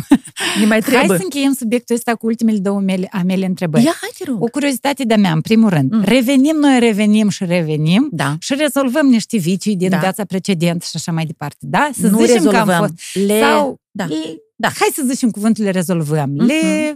[0.61, 1.17] Ne mai Hai trebuie.
[1.19, 3.85] să încheiem subiectul ăsta cu ultimele două mele, a mele întrebări.
[3.85, 4.43] Ia, hai te rog.
[4.43, 5.93] O curiozitate de-a mea, în primul rând.
[5.93, 6.03] Mm.
[6.05, 8.37] Revenim, noi revenim și revenim Da.
[8.39, 9.97] și rezolvăm niște vicii din Da.
[9.99, 11.91] viața precedentă și așa mai departe, da?
[12.01, 12.79] Să nu zicem că am rezolvăm.
[12.79, 13.27] fost...
[13.27, 14.05] Le, Sau, da.
[14.05, 14.17] le,
[14.57, 14.69] Da.
[14.69, 16.31] Hai să zicem cuvântul le rezolvăm.
[16.31, 16.45] Mhm.
[16.47, 16.95] Le...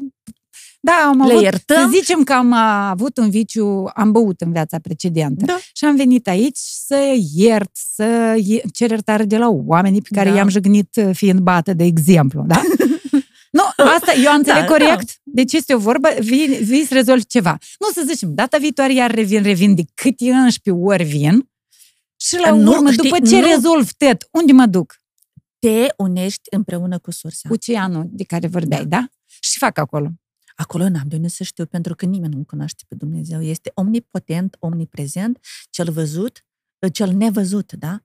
[0.82, 1.90] Da, am Le avut, iertăm.
[1.90, 5.44] Să zicem că am avut un viciu, am băut în viața precedentă.
[5.44, 5.58] Da.
[5.72, 10.28] Și am venit aici să iert, să ie- cer iertare de la oamenii pe care
[10.30, 10.36] Da.
[10.36, 12.62] i-am jignit uh, fiind bată, de exemplu, da?
[13.52, 15.20] Nu, asta eu înțeleg Da, corect.
[15.22, 17.58] Deci este o vorbă, vii, vii să rezolvi ceva.
[17.78, 21.50] Nu să zicem, data viitoare iar revin, revin de câte 11 ori vin
[22.20, 23.46] și la Nu, urmă, știi, după ce nu.
[23.46, 24.96] rezolv tot, unde mă duc?
[25.58, 27.48] Te unești împreună cu sursa.
[27.52, 29.06] Oceanul de care vorbeai, da?
[29.40, 30.08] Și fac acolo.
[30.60, 33.42] Acolo n-am de unde să știu, pentru că nimeni nu-L cunoaște pe Dumnezeu.
[33.42, 35.38] Este omnipotent, omniprezent,
[35.70, 36.46] cel văzut,
[36.92, 38.04] cel nevăzut, da?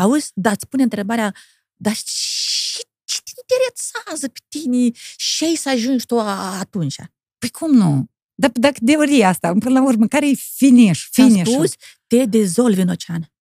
[0.00, 0.30] Auzi?
[0.34, 1.34] Dar îți pune întrebarea,
[1.76, 6.96] dar ce, ce te interesează pe tine și ai să ajungi tu a- atunci?
[7.38, 8.06] Păi cum nu?
[8.34, 11.06] Dar dacă teoria asta, până la urmă, care e finish?
[11.10, 11.74] Ți-am finish spus,
[12.06, 13.32] te dezolvi în ocean.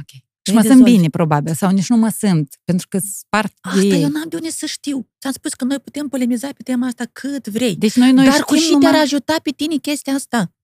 [0.00, 0.22] Ok.
[0.44, 0.96] Și Te mă sunt dezolvi.
[0.96, 4.02] bine, probabil, sau nici nu mă sunt, pentru că spart Asta de ei.
[4.02, 5.08] eu n-am de unde să știu.
[5.20, 7.76] Ți-am spus că noi putem polemiza pe tema asta cât vrei.
[7.76, 10.54] Deci noi, noi Dar știm cu și numai te-ar ajuta pe tine chestia asta.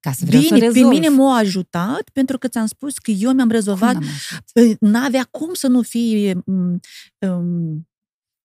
[0.00, 0.88] ca să vreau să Bine, pe rezolv.
[0.92, 4.44] mine m-a ajutat pentru că ți-am spus că eu mi-am Cum rezolvat n-am ajutat?
[4.52, 6.80] Păi, N-avea cum să nu fie um,
[7.18, 7.88] um,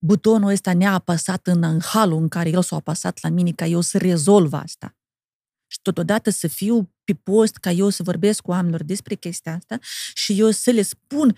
[0.06, 3.82] butonul ăsta neapăsat în, în halul în care el s-a apăsat la mine ca eu
[3.82, 4.96] să rezolv asta.
[5.88, 9.80] Și totodată să fiu pe post ca eu să vorbesc cu oamenilor despre chestia asta
[10.14, 11.36] și eu să le spun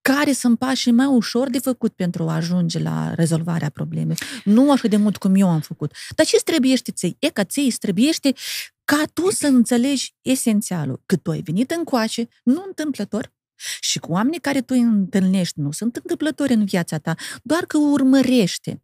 [0.00, 4.16] care sunt pașii mai ușor de făcut pentru a ajunge la rezolvarea problemei.
[4.44, 5.92] Nu așa de mult cum eu am făcut.
[6.16, 7.16] Dar ce trebuie ție?
[7.18, 8.10] E ca ție îți trebuie
[8.84, 11.02] ca tu să înțelegi esențialul.
[11.06, 13.32] Că tu ai venit încoace, nu întâmplător,
[13.80, 17.78] și cu oamenii care tu îi întâlnești nu sunt întâmplători în viața ta, doar că
[17.78, 18.82] urmărește.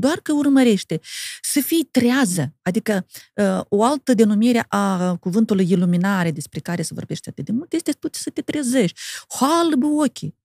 [0.00, 1.00] Doar că urmărește.
[1.42, 7.28] Să fii trează, adică uh, o altă denumire a cuvântului iluminare despre care se vorbește
[7.28, 9.00] atât de mult este tu să te trezești.
[9.28, 10.38] Halbă ochii.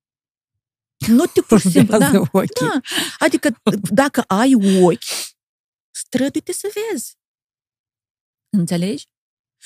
[1.08, 1.98] Nu te pur și simplu.
[1.98, 2.80] Da, da.
[3.18, 5.36] Adică dacă ai ochi,
[5.92, 7.18] străduite să vezi.
[8.50, 9.08] Înțelegi?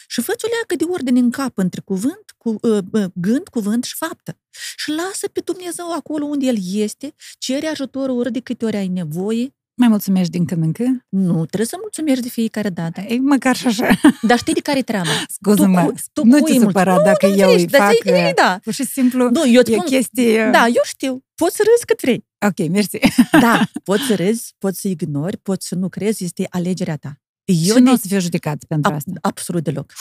[0.08, 3.96] Și fă-ți o leacă de ordine în cap între cuvânt, cu, uh, gând, cuvânt și
[3.96, 4.40] faptă.
[4.76, 8.88] Și lasă pe Dumnezeu acolo unde El este, cere ajutorul ori de câte ori ai
[8.88, 9.56] nevoie.
[9.80, 11.06] Mai mulțumești din când în când?
[11.10, 13.02] Nu, trebuie să mulțumești de fiecare dată.
[13.02, 13.88] E, măcar și așa.
[14.22, 15.10] Dar știi de care treaba?
[15.28, 17.92] Scuză-mă, tu, tu nu te supăra nu, dacă nu, eu îi fac...
[17.92, 18.60] Zi, da.
[18.64, 20.50] Pur și simplu nu, eu e spun, chestie...
[20.52, 21.24] Da, eu știu.
[21.36, 22.26] Poți să râzi cât vrei.
[22.48, 22.98] Ok, mersi.
[23.46, 27.22] Da, poți să râzi, poți să ignori, poți să nu crezi, este alegerea ta.
[27.44, 29.12] Eu și nu o să fiu judecat pentru asta.
[29.22, 29.94] Absolut deloc.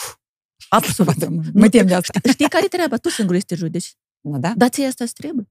[0.69, 1.29] Absolut.
[1.53, 2.19] Mă tem de asta.
[2.29, 2.97] Știi care e treaba?
[2.97, 3.93] Tu singur este judeci.
[4.21, 4.53] Nu, da?
[4.55, 5.49] Dar ție asta îți trebuie.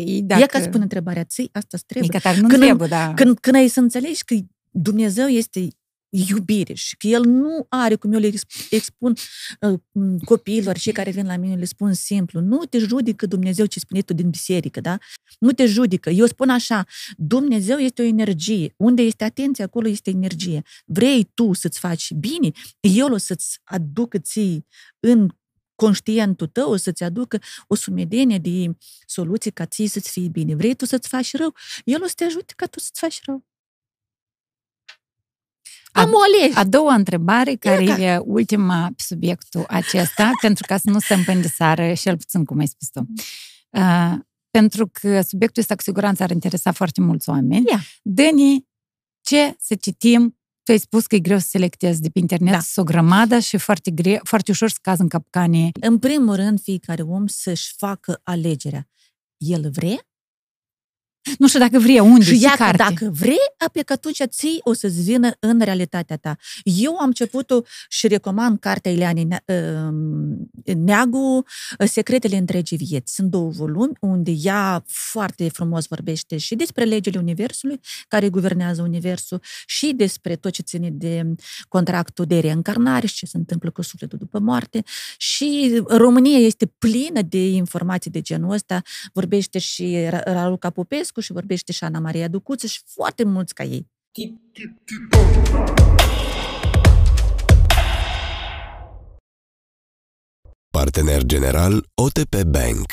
[0.00, 0.40] Ei, dacă...
[0.40, 2.10] Ia ca spune întrebarea, ții asta îți trebuie.
[2.12, 3.14] Mică, nu când, trebuie, da.
[3.14, 4.34] Când, când ai să înțelegi că
[4.70, 5.68] Dumnezeu este
[6.10, 8.32] iubire și că el nu are, cum eu le
[8.70, 9.14] expun
[9.60, 9.80] uh,
[10.24, 14.00] copiilor, cei care vin la mine, le spun simplu, nu te judică Dumnezeu ce spune
[14.00, 14.98] tu din biserică, da?
[15.38, 16.10] Nu te judică.
[16.10, 16.86] Eu spun așa,
[17.16, 18.74] Dumnezeu este o energie.
[18.76, 20.62] Unde este atenție, acolo este energie.
[20.84, 24.66] Vrei tu să-ți faci bine, El o să-ți aducă ții
[25.00, 25.28] în
[25.80, 30.54] conștientul tău, o să-ți aducă o sumedenie de soluții ca ții să-ți fie bine.
[30.54, 33.44] Vrei tu să-ți faci rău, El o să te ajute ca tu să-ți faci rău.
[35.92, 36.56] Am o alegi.
[36.56, 41.24] A doua întrebare, care Ia e ultima pe subiectul acesta, pentru ca să nu stăm
[41.24, 43.06] pe îndesară, și el puțin cum ai spus tu.
[43.70, 44.14] Uh,
[44.50, 47.64] pentru că subiectul ăsta cu siguranță ar interesa foarte mulți oameni.
[47.68, 47.80] Ia.
[48.02, 48.58] Dă-ne
[49.20, 52.80] ce să citim tu ai spus că e greu să selectezi de pe internet, da.
[52.80, 55.70] o grămadă și foarte, greu, foarte ușor să cazi în capcane.
[55.80, 58.88] În primul rând, fiecare om să-și facă alegerea.
[59.36, 60.09] El vrea
[61.38, 62.76] nu știu dacă vrei, unde, și ia carte?
[62.76, 66.36] dacă vrei, apoi că atunci ții o să-ți vină în realitatea ta.
[66.62, 67.50] Eu am început
[67.88, 71.44] și recomand cartea Ileane uh, Neagu,
[71.84, 73.14] Secretele întregii vieți.
[73.14, 79.40] Sunt două volumi unde ea foarte frumos vorbește și despre legile Universului, care guvernează Universul,
[79.66, 81.34] și despre tot ce ține de
[81.68, 84.82] contractul de reîncarnare și ce se întâmplă cu sufletul după moarte.
[85.18, 88.82] Și România este plină de informații de genul ăsta.
[89.12, 93.64] Vorbește și Raluca Popescu, Popescu și vorbește și Ana Maria Ducuță și foarte mulți ca
[93.64, 93.90] ei.
[100.70, 102.86] Partener general OTP Bank.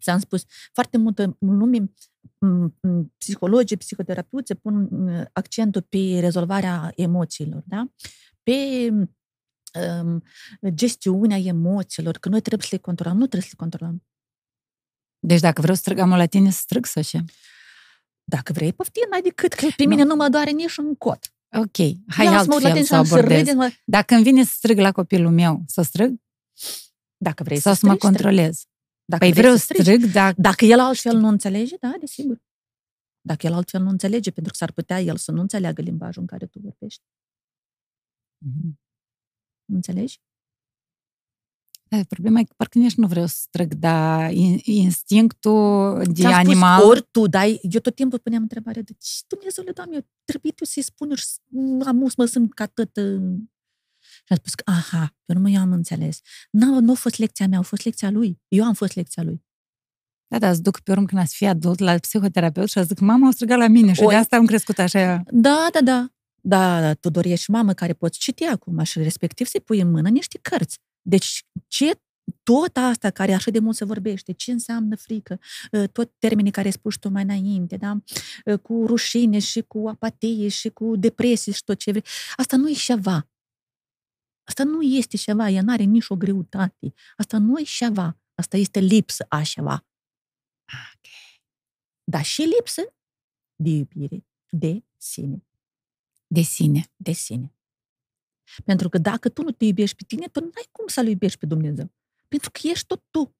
[0.00, 1.92] Ți-am spus, foarte multă lume,
[3.18, 4.88] psihologii, psihoterapeuți pun
[5.32, 7.88] accentul pe rezolvarea emoțiilor, da?
[8.42, 8.88] Pe
[10.02, 10.22] um,
[10.68, 13.16] gestiunea emoțiilor, că noi trebuie să le controlăm.
[13.16, 14.04] Nu trebuie să le controlăm.
[15.18, 17.24] Deci dacă vreau să strâng amul la tine, să strâng să ce?
[18.36, 21.32] Dacă vrei, poftim, mai decât că pe mine nu, nu mă doare nici un cot.
[21.56, 23.46] Ok, hai Ia altfel să abordez.
[23.46, 26.20] Să Dacă îmi vine să strâng la copilul meu, să strâng?
[27.16, 28.64] Dacă vrei Sau să, să mă controlez?
[29.04, 30.40] Dacă păi vreau să strâng, dacă...
[30.40, 32.42] Dacă el altfel nu înțelege, da, desigur.
[33.20, 36.26] Dacă el altfel nu înțelege, pentru că s-ar putea el să nu înțeleagă limbajul în
[36.26, 37.02] care tu vorbești.
[38.46, 38.72] Mm-hmm.
[39.72, 40.20] Înțelegi?
[42.08, 44.30] Problema e că parcă nici nu vreau să strâng, dar
[44.62, 46.78] instinctul de Ți-am animal...
[46.78, 47.60] Spus, ori tu dai...
[47.62, 51.10] Eu tot timpul puneam întrebarea de ce Dumnezeu le Doamne, eu trebuie tu să-i spun,
[51.10, 51.16] eu
[51.86, 52.90] amus mă sunt ca tot...
[54.00, 56.20] Și a spus că, aha, eu nu mă eu am înțeles.
[56.50, 58.40] Nu, nu a fost lecția mea, a fost lecția lui.
[58.48, 59.44] Eu am fost lecția lui.
[60.26, 62.98] Da, da, îți duc pe urmă când ați fi adult la psihoterapeut și a zic,
[62.98, 64.08] mama a strigat la mine și Oi.
[64.08, 65.22] de asta am crescut așa.
[65.30, 66.08] Da, da, da.
[66.46, 70.08] Da, tu doar ești mamă care poți citi acum și respectiv să-i pui în mână
[70.08, 70.78] niște cărți.
[71.02, 72.00] Deci, ce
[72.42, 75.40] tot asta care așa de mult se vorbește, ce înseamnă frică,
[75.72, 77.96] ă, tot termenii care ai spus tu mai înainte, da?
[78.46, 82.04] Ă, cu rușine și cu apatie și cu depresie și tot ce vrei,
[82.36, 83.28] asta nu e ceva.
[84.44, 86.94] Asta nu este ceva, ea nu are nici o greutate.
[87.16, 89.86] Asta nu e ceva, asta este lipsă a ceva.
[90.94, 91.10] Ok.
[92.04, 92.94] Dar și lipsă
[93.56, 95.46] de iubire, de sine.
[96.26, 96.92] De sine.
[96.96, 97.53] De sine.
[98.64, 101.38] Pentru că dacă tu nu te iubești pe tine, tu nu ai cum să-L iubești
[101.38, 101.92] pe Dumnezeu.
[102.28, 103.36] Pentru că ești tot tu.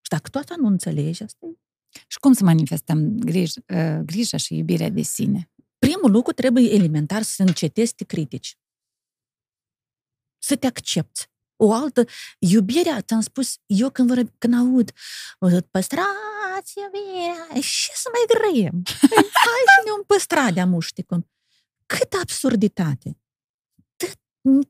[0.00, 1.56] Și dacă tu asta nu înțelegi, asta e
[2.06, 5.50] Și cum să manifestăm grij, uh, grija și iubirea de sine?
[5.78, 8.58] Primul lucru trebuie elementar să încetezi să te critici.
[10.38, 11.30] Să te accepti.
[11.56, 12.04] O altă
[12.38, 14.92] iubirea, ți-am spus, eu când, vă, când aud,
[15.38, 18.82] o păstrați iubirea, și să mai grăiem.
[19.44, 21.30] Hai să ne-o păstra de mușticul.
[21.86, 23.21] Cât absurditate!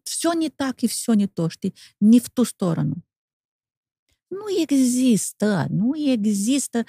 [0.04, 1.74] Все не так и все не то, știi?
[1.98, 2.94] Ni в ту сторону.
[4.28, 6.84] Nu există, nu există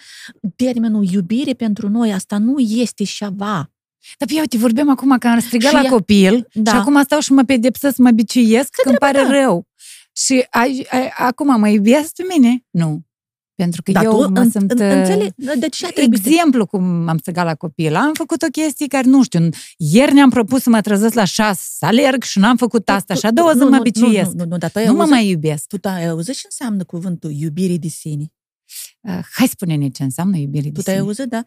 [0.57, 3.72] termenul iubire pentru noi, asta nu este ceva.
[4.18, 6.70] Dar eu te vorbeam acum că am strigat Și la ea- copil Da.
[6.70, 9.31] și acum stau și mă pedepsesc, mă biciuiesc, că îmi pare da.
[9.31, 9.66] rău.
[10.12, 12.64] Și ai, ai, acum mă iubesc pe mine?
[12.70, 13.00] Nu.
[13.55, 14.71] Pentru că Dar eu tu mă în, sunt...
[14.71, 16.29] în, uh, înțeleg, de ce trebuie să...
[16.29, 17.95] Exemplu cum am strigat la copil.
[17.95, 21.61] Am făcut o chestie care, nu știu, ieri ne-am propus să mă trezesc la șase,
[21.77, 24.31] să alerg și n-am făcut asta și a doua zi nu, mă nu, biciuiesc.
[24.31, 25.67] Nu, nu, nu, dar tu ai Nu mă auzit, mai iubesc.
[25.67, 28.33] tu ai auzit ce înseamnă cuvântul iubire de sine?
[29.01, 31.07] Uh, Hai spune-ne ce înseamnă iubire de Tu te-ai sine.
[31.07, 31.43] auzit, da?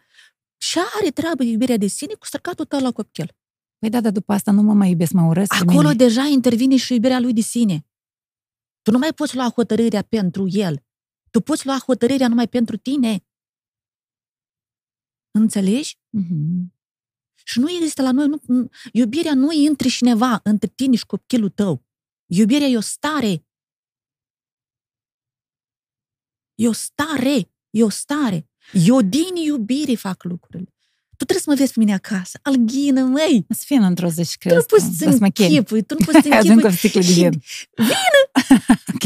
[0.57, 3.31] Și are treabă iubirea de sine cu sărcatul tău la copil.
[3.79, 5.93] Păi da, dar după asta nu mă mai iubesc, mă urăsc pe Acolo mine.
[5.93, 7.85] deja intervine și iubirea lui de sine.
[8.81, 10.81] Tu nu mai poți lua hotărârea pentru el.
[11.31, 13.25] Tu poți lua hotărârea numai pentru tine.
[15.31, 15.99] Înțelegi?
[16.09, 16.73] Mhm.
[17.43, 21.05] Și nu există la noi, nu, nu- iubirea nu e între cineva, între tine și
[21.05, 21.85] copilul tău.
[22.25, 23.45] Iubirea e o stare.
[26.55, 28.49] E o stare, e o stare.
[28.87, 30.75] Eu din iubire fac lucrurile.
[31.17, 32.39] Tu trebuie să mă vezi pe mine acasă.
[32.41, 33.45] Alghină, măi!
[33.49, 34.65] Să fie într-o zi și Tu nu crezi.
[34.65, 36.69] poți să închipui, tu nu poți să Adun cu închipui.
[36.69, 37.41] o sticlă de Și- vin.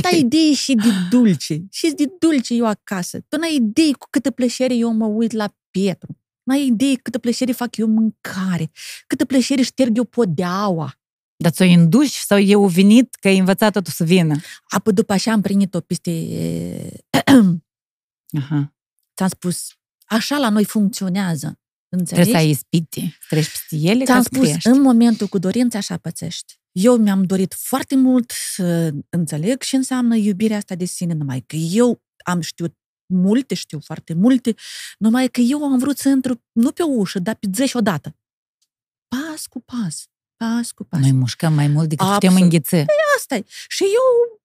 [0.01, 1.61] Tu ai idei și de dulce.
[1.71, 3.19] Și de dulce eu acasă.
[3.27, 6.17] Tu n-ai idei cu câtă plăcere eu mă uit la Pietru.
[6.43, 8.71] N-ai idei câtă plăcere fac eu mâncare.
[9.07, 10.95] Câtă plăcere șterg eu podeaua.
[11.35, 14.35] Dar ți-o induci sau eu venit că ai învățat totul să vină?
[14.67, 16.11] Apoi după așa am primit-o peste...
[18.41, 18.73] Aha.
[19.15, 19.67] Ți-am spus,
[20.05, 21.59] așa la noi funcționează.
[21.93, 22.29] Înțelegi?
[22.29, 24.67] Trebuie să ai ispite, să treci peste ele Ți-am ca să spus, crești.
[24.67, 26.59] în momentul cu dorința așa pățești.
[26.71, 31.55] Eu mi-am dorit foarte mult să înțeleg ce înseamnă iubirea asta de sine, numai că
[31.55, 32.75] eu am știut
[33.13, 34.55] multe, știu foarte multe,
[34.97, 38.15] numai că eu am vrut să intru nu pe o ușă, dar pe zeci odată.
[39.07, 40.99] Pas cu pas, pas cu pas.
[40.99, 42.53] Noi mușcăm mai mult decât putem Absolut.
[42.53, 42.75] înghiți.
[43.17, 43.45] asta e.
[43.67, 44.41] Și eu,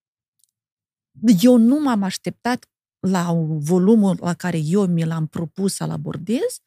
[1.40, 6.60] eu nu m-am așteptat la volumul la care eu mi l-am propus să-l abordez,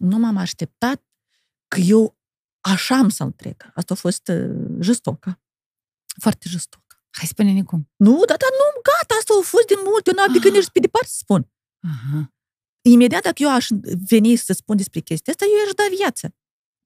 [0.00, 1.02] nu m-am așteptat
[1.68, 2.18] că eu
[2.60, 3.70] așa am să-l trec.
[3.74, 5.40] Asta a fost uh, jistocă.
[6.20, 7.04] Foarte jistocă.
[7.10, 7.90] Hai spune-ne cum.
[7.96, 10.06] Nu, dar, dar nu, gata, asta a fost de mult.
[10.06, 11.52] Eu n-am de gândit și pe departe să spun.
[11.80, 12.32] Aha.
[12.82, 13.66] Imediat dacă eu aș
[14.08, 16.34] veni să spun despre chestia asta, eu aș da viață.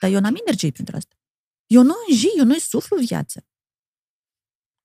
[0.01, 1.15] Dar eu n-am energie pentru asta.
[1.67, 3.47] Eu nu înji, eu nu-i suflu viață.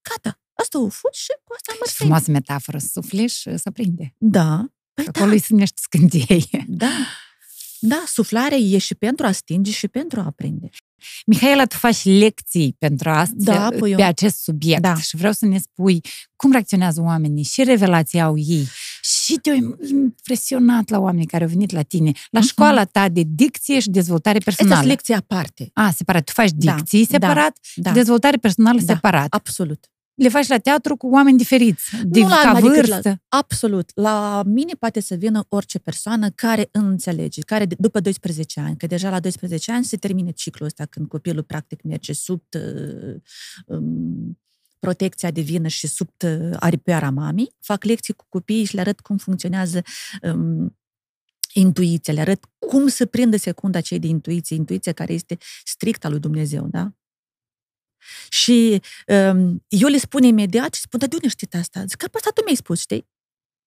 [0.10, 3.72] Gata, asta o fut și cu asta mă Ce frumoasă metaforă, să sufli și să
[3.72, 4.16] prinde.
[4.18, 4.66] Da.
[4.94, 6.66] Păi Acolo îi sunt niște scântei.
[6.68, 6.92] da.
[7.80, 10.70] Da, suflarea e și pentru a stinge și pentru a aprinde.
[11.26, 14.96] Mihaela, tu faci lecții pentru asta, Da, păi pe eu- acest subiect Da.
[14.96, 16.02] și vreau să ne spui
[16.36, 18.68] cum reacționează oamenii, și revelații au ei,
[19.02, 19.56] și te-au
[19.92, 22.48] impresionat la oamenii care au venit la tine, la Mhm.
[22.48, 24.84] școala ta de dicție și dezvoltare Asta personală.
[24.86, 25.70] e lecție aparte.
[25.74, 26.24] A, separat.
[26.24, 28.94] Tu faci Da, dicții da, separat Da, și dezvoltare personală Da.
[28.94, 29.28] separat.
[29.34, 29.86] absolut.
[30.20, 33.10] Le faci la teatru cu oameni diferiți, de Nu la ca alma decât vârstă.
[33.10, 33.92] La, absolut.
[33.96, 38.88] La mine poate să vină orice persoană care înțelege, care de- după 12 ani, că
[38.88, 43.16] deja la 12 ani se termine ciclul ăsta când copilul practic merge sub uh,
[43.66, 44.40] um,
[44.80, 49.18] protecția divină și sub uh, aripioara mamei, fac lecții cu copiii și le arăt cum
[49.18, 49.82] funcționează
[50.22, 50.78] um,
[51.54, 56.10] intuiția, le arăt cum să prindă secunda cei de intuiție, intuiția care este strict a
[56.10, 56.94] lui Dumnezeu, da?
[58.30, 61.86] Și um, eu le spun imediat și spun, dar de unde știi asta?
[61.86, 63.08] Zic, că pe asta tu mi-ai spus, știi?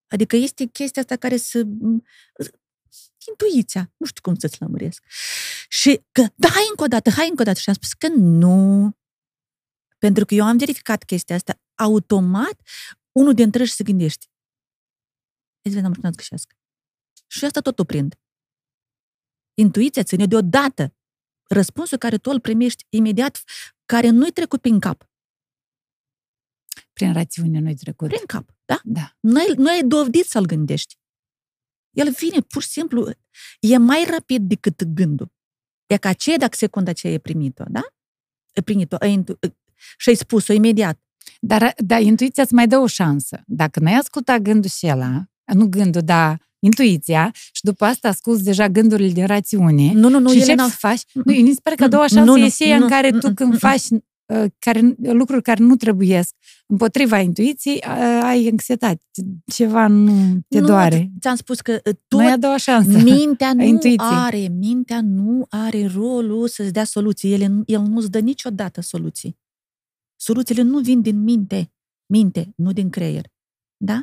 [0.07, 1.64] Adică este chestia asta care să...
[1.64, 2.05] m,
[3.28, 3.92] Intuiția.
[3.96, 5.05] Nu știu cum să-ți lămuresc.
[5.68, 7.59] Și că, da, hai încă o dată, hai încă o dată.
[7.59, 8.96] Și am spus că nu.
[9.98, 11.61] Pentru că eu am verificat chestia asta.
[11.74, 12.61] Automat,
[13.12, 14.26] unul dintre ei se gândește.
[15.62, 16.55] Îți vedem să găsească.
[17.26, 18.18] Și asta tot o prind.
[19.55, 20.94] Intuiția ține deodată.
[21.52, 23.42] Răspunsul care tu îl primești imediat,
[23.84, 25.10] care nu-i trecut prin cap.
[26.92, 28.08] Prin rațiune nu-i trecut.
[28.08, 28.80] Prin cap, da?
[28.84, 29.16] Da.
[29.20, 30.98] Nu ai, nu ai dovedit să-l gândești.
[31.90, 33.10] El vine, pur și simplu,
[33.60, 35.32] e mai rapid decât gândul.
[35.86, 37.82] E ca aceea dacă secunda aceea e primit-o, da?
[38.53, 39.38] E primit-o, e intu-
[39.96, 41.00] și ai spus-o imediat.
[41.40, 43.42] Dar, dar intuiția îți mai dă o șansă.
[43.46, 48.68] Dacă n-ai ascultat gândul și ăla, nu gândul, dar intuiția, și după asta asculți deja
[48.68, 50.68] gândurile din rațiune, Nu, nu, nu, și ele începi n-au...
[50.68, 51.00] să faci...
[51.12, 53.10] Nu, mi se pare că a doua Nu, șansă nu, e aceea nu, în care
[53.10, 53.58] nu, tu nu, când nu.
[53.58, 56.34] faci uh, care, lucruri care nu trebuiesc.
[56.66, 59.02] Împotriva intuiției uh, ai anxietate.
[59.52, 61.10] Ceva nu te nu, doare.
[61.20, 62.98] Ți-am spus că uh, Nu e a tot doua șansă.
[62.98, 64.08] mintea nu intuiției.
[64.10, 67.32] are, mintea nu are rolul să-ți dea soluții.
[67.32, 69.38] El, el nu-ți dă niciodată soluții.
[70.16, 71.72] Soluțiile nu vin din minte,
[72.06, 73.24] minte, nu din creier.
[73.76, 74.02] Da?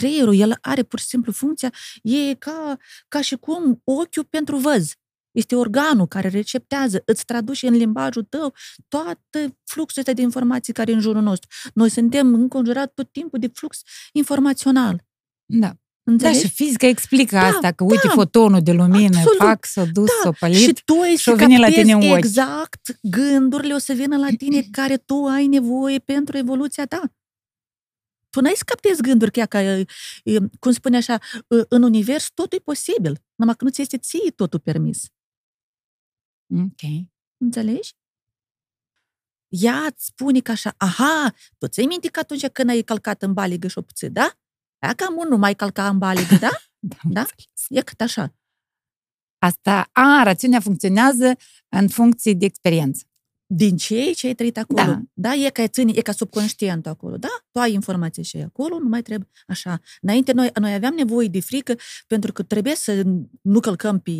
[0.00, 1.72] Creierul, el are pur și simplu funcția,
[2.02, 2.76] e ca,
[3.08, 4.92] ca și cum ochiul pentru văz.
[5.30, 8.54] Este organul care receptează, îți traduce în limbajul tău
[8.88, 11.48] toată fluxul ăsta de informații care e în jurul nostru.
[11.74, 13.80] Noi suntem înconjurați tot timpul de flux
[14.12, 15.04] informațional.
[15.44, 15.66] Da.
[15.66, 16.40] Da, Înțelegi?
[16.40, 19.38] și fizica explică Da, asta, că uite da, fotonul de lumină, absolut.
[19.38, 20.56] pac, s-a dus, Da, s-a pălit.
[20.56, 22.16] Și tu ai și-o să vine la captezi tine în ochi.
[22.16, 27.02] exact gândurile o să vină la tine care tu ai nevoie pentru evoluția ta.
[28.36, 29.84] Tu n-ai să captezi gânduri chiar ca, e,
[30.58, 31.18] cum spune așa,
[31.68, 35.04] în univers totul e posibil, numai că nu ți este ție totul permis.
[36.54, 37.06] Ok.
[37.36, 37.94] Înțelegi?
[39.48, 43.32] Ea îți spune că așa, aha, tu ți-ai minte că atunci când ai călcat în
[43.32, 44.32] baligă și o puțit, da?
[44.78, 46.50] Ea cam unul mai calca în baligă, da?
[46.78, 47.20] Da, Da?
[47.20, 47.66] înțeles.
[47.68, 48.34] E cât așa.
[49.38, 51.36] Asta, a, rațiunea funcționează
[51.68, 53.04] în funcție de experiență.
[53.46, 54.82] Din ce ce ai trăit acolo.
[54.82, 54.86] Da.
[54.86, 55.02] Da.
[55.12, 55.34] da?
[55.34, 57.16] E ca ține, e ca subconștientul acolo.
[57.16, 57.28] Da?
[57.50, 59.80] Tu ai informații și acolo, nu mai trebuie așa.
[60.00, 61.74] Înainte noi, noi aveam nevoie de frică
[62.06, 63.02] pentru că trebuie să
[63.40, 64.12] nu călcăm pe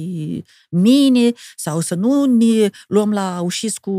[0.70, 3.91] mine sau să nu ne luăm la ușis cu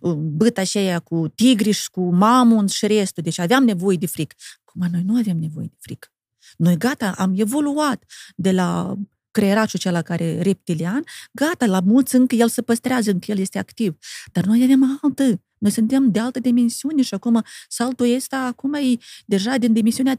[0.00, 3.22] uh, băta și aia cu tigriș și cu mamun și restul.
[3.22, 4.34] Deci aveam nevoie de frică.
[4.64, 6.08] Acum noi nu avem nevoie de frică.
[6.56, 8.04] Noi gata, am evoluat
[8.36, 8.96] de la
[9.32, 13.58] creierașul acela care e reptilian, gata, la mulți încă el se păstrează, încă el este
[13.58, 13.96] activ.
[14.32, 15.40] Dar noi avem altă.
[15.58, 20.18] Noi suntem de altă dimensiune și acum saltul ăsta acum e deja din dimensiunea 3-4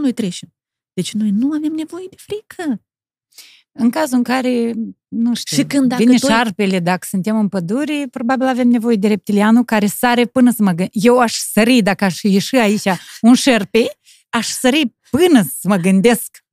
[0.00, 0.52] noi trecem.
[0.92, 2.82] Deci noi nu avem nevoie de frică.
[3.72, 4.72] În cazul în care,
[5.08, 8.96] nu știu, Și când dacă vine tu- șarpele, dacă suntem în pădure, probabil avem nevoie
[8.96, 10.90] de reptilianul care sare până să mă gândesc.
[10.92, 12.88] Eu aș sări, dacă aș ieși aici
[13.20, 13.98] un șerpe,
[14.28, 16.44] aș sări până să mă gândesc.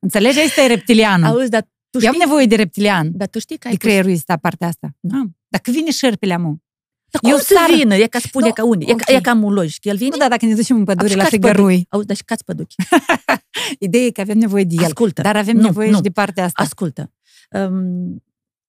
[0.00, 0.38] Înțelegi?
[0.38, 1.26] Asta e reptilianul.
[1.26, 3.10] Auzi, dar tu Eu am știi, nevoie de reptilian.
[3.16, 4.90] dar tu știi că ai De creierul ăsta, partea asta.
[5.00, 5.22] Da.
[5.48, 6.62] Dacă vine șerpele, amu.
[7.10, 7.94] Dar cum Eu să sar- vină?
[7.94, 8.84] E ca spune Nu, ca unde?
[8.88, 9.00] E, ok.
[9.00, 9.84] ca, e cam un logic.
[9.84, 10.08] El vine?
[10.12, 11.64] Nu, da, dacă ne ducem în pădure și la cați figărui.
[11.64, 11.86] păduchi.
[11.88, 12.74] Auzi, dar și cați păduchi.
[13.78, 14.84] Ideea e că avem nevoie de el.
[14.84, 15.22] Ascultă.
[15.22, 15.96] Dar avem Nu, nevoie nu.
[15.96, 16.62] și de partea asta.
[16.62, 17.12] Ascultă.
[17.50, 18.22] Um,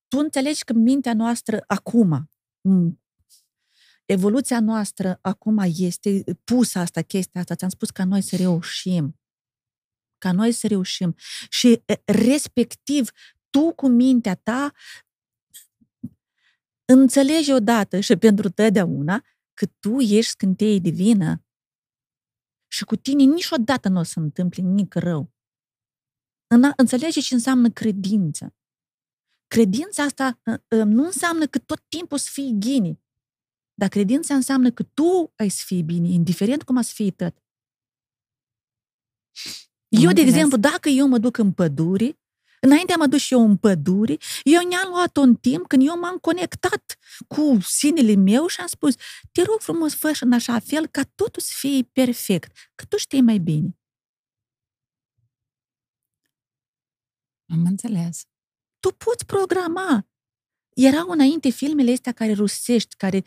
[0.07, 2.29] tu înțelegi că mintea noastră acum,
[2.61, 2.99] m,
[4.05, 7.55] evoluția noastră acum este pusă asta, chestia asta.
[7.55, 9.16] Ți-am spus ca noi să reușim.
[10.17, 11.15] Ca noi să reușim.
[11.49, 13.09] Și e, respectiv,
[13.49, 14.71] tu cu mintea ta
[16.85, 21.41] înțelegi odată și pentru totdeauna că tu ești scânteie divină
[22.67, 25.33] și cu tine niciodată nu o să întâmple nimic rău.
[26.47, 28.55] În- Înțelege ce înseamnă credință.
[29.47, 33.01] Credința asta ă, ă, nu înseamnă că tot timpul să fii ghini,
[33.73, 37.43] dar credința înseamnă că tu ai să fii bine, indiferent cum ați fi tot.
[39.87, 40.33] Eu, de înțeles.
[40.33, 42.19] exemplu, dacă eu mă duc în pădure,
[42.59, 46.17] înainte am dus și eu în pădure, eu ne-am luat un timp când eu m-am
[46.17, 48.95] conectat cu sinele meu și am spus,
[49.31, 53.21] te rog frumos, fă în așa fel ca totul să fie perfect, că tu știi
[53.21, 53.77] mai bine.
[57.49, 58.21] Am înțeles.
[58.79, 60.07] tu poți programa.
[60.75, 63.23] Erau înainte filmele astea care rusești, care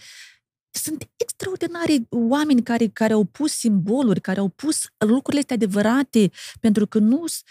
[0.70, 6.86] sunt extraordinari oameni care, care au pus simboluri, care au pus lucrurile astea adevărate, pentru
[6.86, 7.42] că nu s-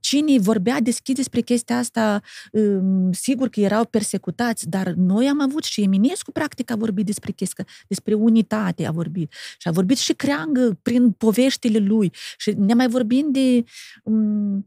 [0.00, 2.20] cine vorbea deschis despre chestia asta,
[2.52, 7.32] um, sigur că erau persecutați, dar noi am avut și Eminescu, practic, a vorbit despre
[7.32, 9.32] chestia, despre unitate a vorbit.
[9.58, 12.12] Și a vorbit și Creangă prin poveștile lui.
[12.36, 13.64] Și ne mai vorbim de
[14.04, 14.62] um, uh,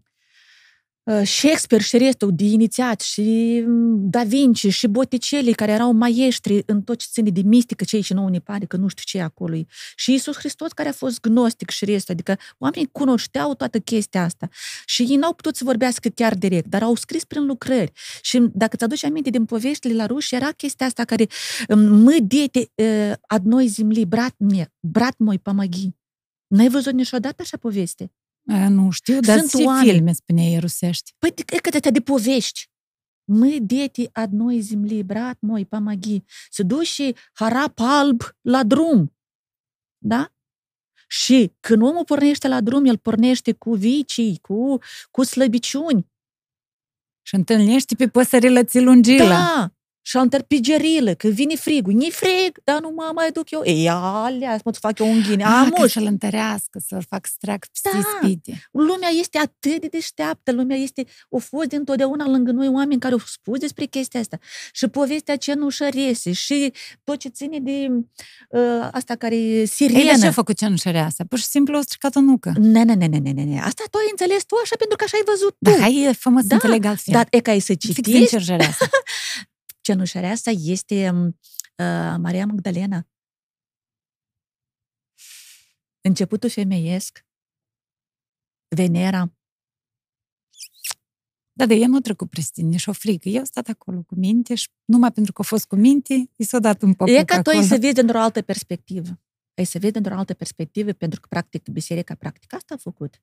[1.24, 3.64] Shakespeare și restul de inițiați și
[3.96, 8.14] Da Vinci și Botticelli care erau maestri în tot ce ține de mistică, cei ce
[8.14, 9.56] nouă ne pare că nu știu ce e acolo.
[9.96, 14.50] Și Isus Hristos care a fost gnostic și restul, adică oamenii cunoșteau toată chestia asta
[14.86, 17.92] și ei n-au putut să vorbească chiar direct, dar au scris prin lucrări.
[18.22, 21.28] Și dacă ți-aduci aminte din poveștile la ruși, era chestia asta care
[21.76, 22.72] mă diete
[23.28, 25.90] adnoi zimli, brat, mie, brat moi, pamagi.
[26.48, 28.12] N-ai văzut niciodată așa poveste?
[28.49, 29.91] A, nu știu, dar Sunt ce oameni.
[29.91, 31.15] filme spuneai rusești?
[31.19, 32.69] Păi de- cred că de de povești.
[33.33, 36.25] Мы дети одной земли, брат мой, помоги.
[36.51, 39.17] Se duce harap alb la drum.
[39.99, 40.33] Da?
[41.09, 44.79] Și când omul pornește la drum, el pornește cu vicii, cu,
[45.11, 46.07] cu slăbiciuni.
[47.23, 49.29] Și întâlnești pe păsările ți lungilă.
[49.29, 49.73] Da!
[50.02, 51.94] și al pigerilă, că vine frigul.
[51.94, 53.62] Ni frig, dar nu mă mai duc eu.
[53.66, 55.44] Ei, alea, mă fac eu un ghine.
[55.44, 57.90] Ah, Am ca să-l întărească, să-l fac să treacă Da.
[57.90, 58.68] peste ispite.
[58.72, 63.20] Lumea este atât de deșteaptă, lumea este, o fost dintotdeauna lângă noi oameni care au
[63.26, 64.38] spus despre chestia asta.
[64.72, 66.74] Și povestea cenușărese și
[67.04, 67.88] tot ce ține de
[68.50, 70.18] uh, asta care e Ei, dar sirenă.
[70.20, 71.24] ce a făcut cenușăreasa?
[71.30, 72.54] Pur și simplu o stricat o nucă.
[72.60, 73.60] Ne, ne, ne, ne, ne, ne, ne.
[73.60, 75.70] Asta tu ai înțeles tu așa pentru că așa ai văzut tu.
[75.70, 77.14] Da, hai fă să Da, înțeleg altfel.
[77.14, 78.86] Dar e ca ai să Fix din citești, cerșăreasa.
[79.90, 83.08] cenușarea asta este uh, Maria Magdalena.
[86.02, 87.26] Începutul femeiesc,
[88.76, 89.34] Venera,
[91.52, 93.30] Da, de ea nu a trecut prin nici o frică.
[93.30, 96.44] Eu am stat acolo cu minte și numai pentru că a fost cu minte, i
[96.44, 97.74] s-a dat un popuc E ca tu ai acolo.
[97.74, 99.22] să vezi dintr-o altă perspectivă.
[99.58, 103.22] Ai să vezi dintr-o altă perspectivă, pentru că, practic, biserica, practic, asta a făcut.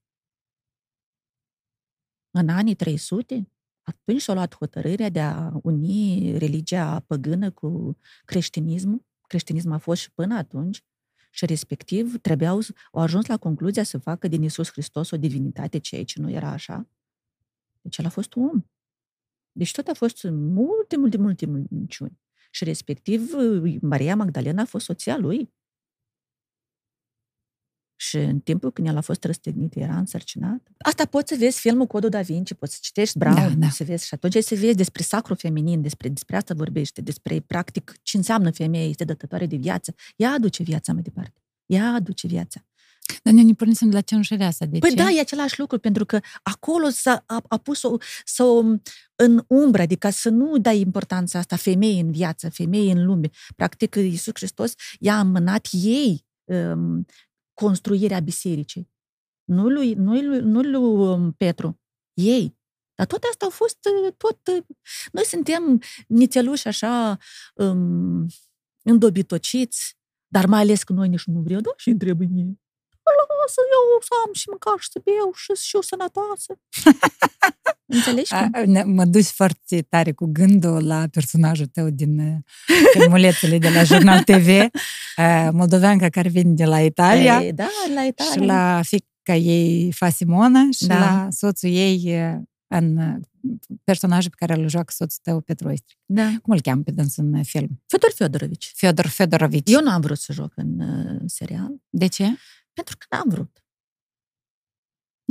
[2.30, 3.50] În anii 300,
[3.86, 9.04] atunci s-a luat hotărârea de a uni religia păgână cu creștinismul.
[9.26, 10.84] Creștinismul a fost și până atunci.
[11.30, 12.60] Și respectiv trebuiau,
[12.92, 16.50] au ajuns la concluzia să facă din Isus Hristos o divinitate, ceea ce nu era
[16.50, 16.88] așa.
[17.80, 18.64] Deci el a fost om.
[19.52, 22.20] Deci tot a fost multe, multe, multe minciuni.
[22.50, 23.32] Și respectiv,
[23.80, 25.54] Maria Magdalena a fost soția lui.
[27.96, 30.60] Și în timpul când el a fost răstignit, era însărcinat.
[30.78, 33.68] Asta poți să vezi filmul Codul Da Vinci, poți să citești Brown, Da, da.
[33.68, 37.40] să vezi și atunci ai să vezi despre sacru feminin, despre, despre asta vorbește, despre
[37.40, 39.94] practic ce înseamnă femeie, este dătătoare de viață.
[40.16, 41.40] Ea aduce viața mai departe.
[41.66, 42.64] Ea aduce viața.
[43.22, 44.64] Dar ne pornisem de la cenușăreasa.
[44.64, 44.96] De Păi ce?
[44.96, 48.42] da, e același lucru, pentru că acolo s-a a, a pus-o să
[49.14, 53.30] în umbră, adică să nu dai importanța asta femeii în viață, femeii în lume.
[53.56, 57.06] Practic, Iisus Hristos i-a amânat ei um,
[57.62, 58.90] construirea bisericii.
[59.44, 61.80] Nu lui, nu lui, nu lui um, Petru,
[62.14, 62.58] ei.
[62.94, 64.46] Dar toate astea au fost uh, tot...
[64.46, 64.64] uh,
[65.12, 67.18] Noi suntem nițeluși așa
[67.54, 68.26] um,
[68.82, 69.96] îndobitociți,
[70.26, 72.60] dar mai ales că noi nici nu vrem, da, și trebuie ei.
[73.46, 76.52] Lasă eu să am și măcar și să beau și, și eu sănătoasă.
[77.86, 78.32] Înțelegi?
[78.32, 78.70] A, cum?
[78.70, 82.36] ne- mă duci foarte tare cu gândul la personajul tău din uh,
[82.92, 84.68] filmulețele de la Jurnal TV, uh,
[85.58, 88.32] moldoveanca care vine de la Italia Ei, da, la Italia.
[88.32, 90.98] și la fica ei, Fa Simona, și Da.
[90.98, 93.14] la soțul ei uh, în uh,
[93.84, 95.98] personajul pe care îl joacă soțul tău, Petru Oistric.
[96.04, 96.26] Da.
[96.42, 97.82] Cum îl cheamă pe dânsul în uh, film?
[97.86, 98.72] Fedor Fedorovici.
[98.74, 99.70] Fiodor Fedorovici.
[99.72, 102.24] Eu n-am vrut să joc în uh, serial, De ce?
[102.72, 103.64] pentru că n-am vrut.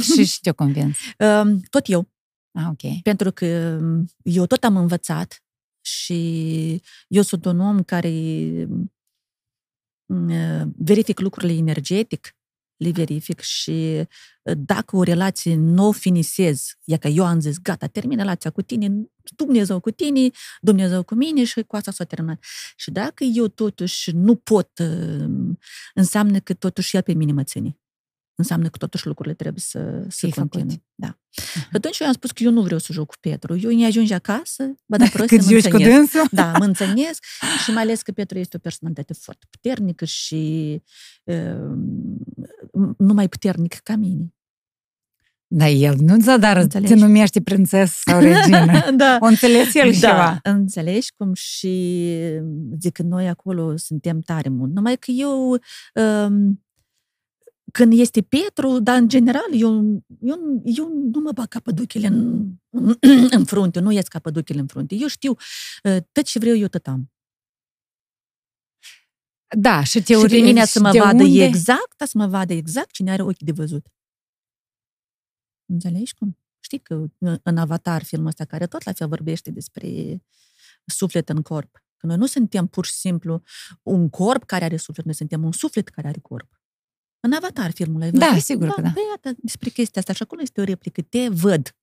[0.01, 0.97] și și te-o convins.
[1.43, 2.07] Um, tot eu.
[2.55, 3.01] Ah, ok.
[3.01, 5.43] Pentru că um, eu tot am învățat
[5.81, 8.09] și eu sunt un om care
[10.05, 12.35] um, uh, verific lucrurile energetic,
[12.75, 13.71] le verific și
[14.43, 18.51] uh, dacă o relație nu o finisez, e că eu am zis, gata, termin relația
[18.51, 20.29] cu tine, Dumnezeu cu tine,
[20.61, 22.43] Dumnezeu cu mine și cu asta s-a terminat.
[22.75, 25.55] Și dacă eu totuși nu pot, uh,
[25.93, 27.79] înseamnă că totuși el pe mine mă ține.
[28.37, 30.49] Înseamnă că totuși lucrurile trebuie să, să Fie făcut.
[30.51, 30.83] continue.
[30.95, 31.17] Da.
[31.29, 33.57] Și atunci eu am spus că eu nu vreau să joc cu Petru.
[33.59, 35.97] Eu îi ajunge acasă, vă da prost, Cât mă joci cu înțănesc.
[36.11, 36.27] dânsul?
[36.31, 37.23] Da, mă înțănesc
[37.63, 40.81] și mai ales că Petru este o personalitate foarte puternică și
[41.23, 41.73] uh,
[42.97, 44.29] nu mai puternic ca mine.
[45.47, 46.93] Da, el nu zadar Înțelegi?
[46.93, 48.89] te numește prințesă sau regină.
[48.97, 49.17] da.
[49.21, 50.39] O înțeles el da, ceva.
[50.43, 52.03] înțelegi cum și
[52.79, 54.73] zic că noi acolo suntem tare mult.
[54.73, 55.49] Numai că eu
[55.93, 56.64] um,
[57.77, 62.51] când este Petru, dar în general eu, eu, eu nu mă bag capăduchile în,
[63.37, 64.95] în frunte, nu ies capăduchile în frunte.
[64.95, 67.11] Eu știu uh, tot ce vreau eu tot am.
[69.57, 70.39] Da, și Și teorie.
[70.39, 71.43] pe mine să mă de vadă unde?
[71.43, 73.87] exact, să mă vadă exact cine are ochi de văzut.
[75.65, 76.37] Înțelegi cum?
[76.59, 80.21] Știi că uh, în Avatar, filmul ăsta, care tot la fel vorbește despre
[80.85, 81.83] suflet în corp.
[81.97, 83.43] Că noi nu suntem pur și simplu
[83.83, 86.63] un corp care are suflet, noi suntem un suflet care are corp.
[87.25, 88.41] În Avatar, filmul ai Da, văzut?
[88.43, 88.89] sigur că da.
[88.89, 90.13] Păi, iată, despre chestia asta.
[90.13, 91.01] Și acolo este o replică.
[91.01, 91.75] Te văd.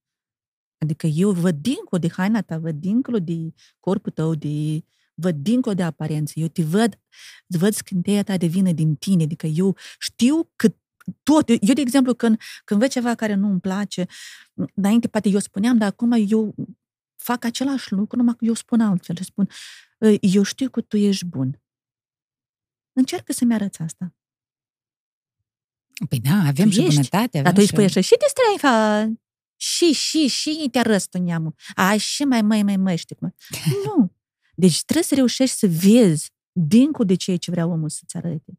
[0.78, 4.84] Adică eu văd dincolo de haina ta, văd dincolo de corpul tău, de,
[5.14, 6.32] văd dincolo de aparență.
[6.36, 6.98] Eu te văd,
[7.46, 9.22] îți văd scânteia ta de vină din tine.
[9.22, 10.74] Adică eu știu că
[11.22, 11.48] tot.
[11.48, 14.06] Eu, de exemplu, când, când văd ceva care nu îmi place,
[14.74, 16.54] înainte poate eu spuneam, dar acum eu
[17.16, 19.16] fac același lucru, numai că eu spun altfel.
[19.18, 19.48] Eu spun,
[20.00, 21.60] "Ă, eu știu că tu ești bun.
[22.92, 24.14] Încearcă să-mi arăți asta.
[26.08, 26.94] Păi da, avem Tu și ești.
[26.94, 27.38] bunătate.
[27.38, 27.72] Avem Dar tu îi și...
[27.72, 29.06] spui așa, și te strai, fa,
[29.56, 31.54] și, și, și te arăți tu neamul.
[31.74, 33.34] Ai, și mai, mai, mai, mai, știi cum.
[33.86, 34.12] Nu.
[34.54, 38.58] Deci trebuie să reușești să vezi dincolo de ceea ce vrea omul să-ți arate.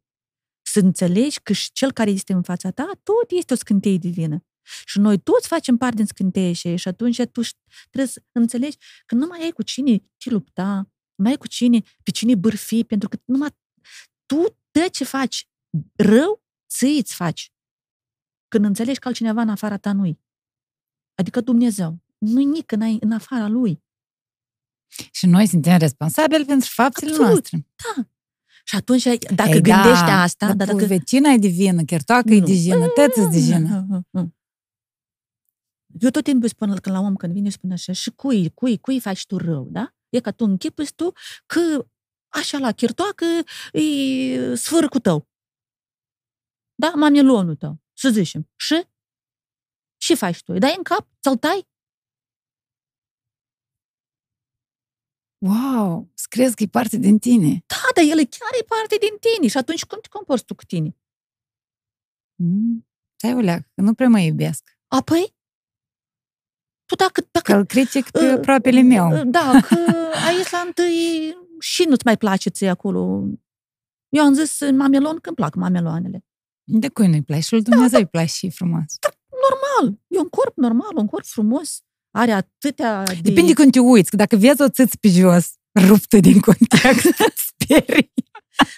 [0.62, 4.44] Să înțelegi că și cel care este în fața ta, tot este o scânteie divină.
[4.84, 8.76] Și noi toți facem parte din scânteie și, și atunci tu ș- trebuie să înțelegi
[9.06, 13.08] că nu mai ai cu cine te lupta, N-ai cu cine, pe cine bârfi, pentru
[13.08, 13.48] că numai
[14.26, 15.48] tu, de ce faci
[15.96, 16.43] rău,
[16.74, 17.52] ți îți faci.
[18.48, 20.18] Când înțelegi că altcineva în afara ta nu
[21.14, 22.02] Adică Dumnezeu.
[22.18, 23.82] Nu-i nici în, în afara lui.
[25.12, 27.30] Și noi suntem responsabili pentru faptele Absolut.
[27.30, 27.66] noastre.
[27.76, 28.08] Da.
[28.64, 29.02] Și atunci,
[29.34, 30.78] dacă Ei, gândești da, asta, dar dar dacă...
[30.78, 30.94] dacă...
[30.94, 32.44] vecina e divină, chiar toacă e Nu.
[32.44, 33.86] divină, tăți e divină.
[36.00, 39.00] Eu tot timpul spun că la om când vine spune așa, și cui, cui, cui
[39.00, 39.94] faci tu rău, da?
[40.08, 41.12] E ca tu închipuiți tu
[41.46, 41.86] că
[42.28, 43.24] așa la chirtoacă
[43.72, 45.28] e sfârcul tău.
[46.84, 46.90] Da?
[46.90, 48.50] Mamelonul tău, să zicem.
[48.56, 48.86] Și?
[49.96, 50.52] Ce faci tu?
[50.52, 51.08] Îi dai în cap?
[51.22, 51.68] Ți-l tai?
[55.46, 57.64] Wow, îți crezi că e parte din tine.
[57.66, 59.48] Da, dar el chiar e parte din tine.
[59.48, 60.96] Și atunci cum te comporți tu cu tine?
[62.34, 62.86] Mm.
[63.16, 64.78] Stai o leacă, că nu prea mă iubesc.
[64.86, 65.36] Apoi?
[66.84, 67.20] Tu dacă...
[67.20, 69.24] Că dacă îl critic pe uh, aproapele meu.
[69.24, 69.76] Da, că
[70.28, 73.00] aici la întâi și nu-ți mai place ție acolo.
[74.08, 76.24] Eu am zis în mamelon când plac mameloanele.
[76.64, 77.42] De cui nu-i place?
[77.42, 78.84] Și lui Dumnezeu îi place și e frumos.
[79.48, 81.78] Normal, e un corp normal, un corp frumos.
[82.10, 83.18] Are atâtea de...
[83.22, 85.50] Depinde când te uiți, că dacă vezi o țâță pe jos,
[85.86, 87.08] ruptă din context,
[87.48, 88.12] sperii.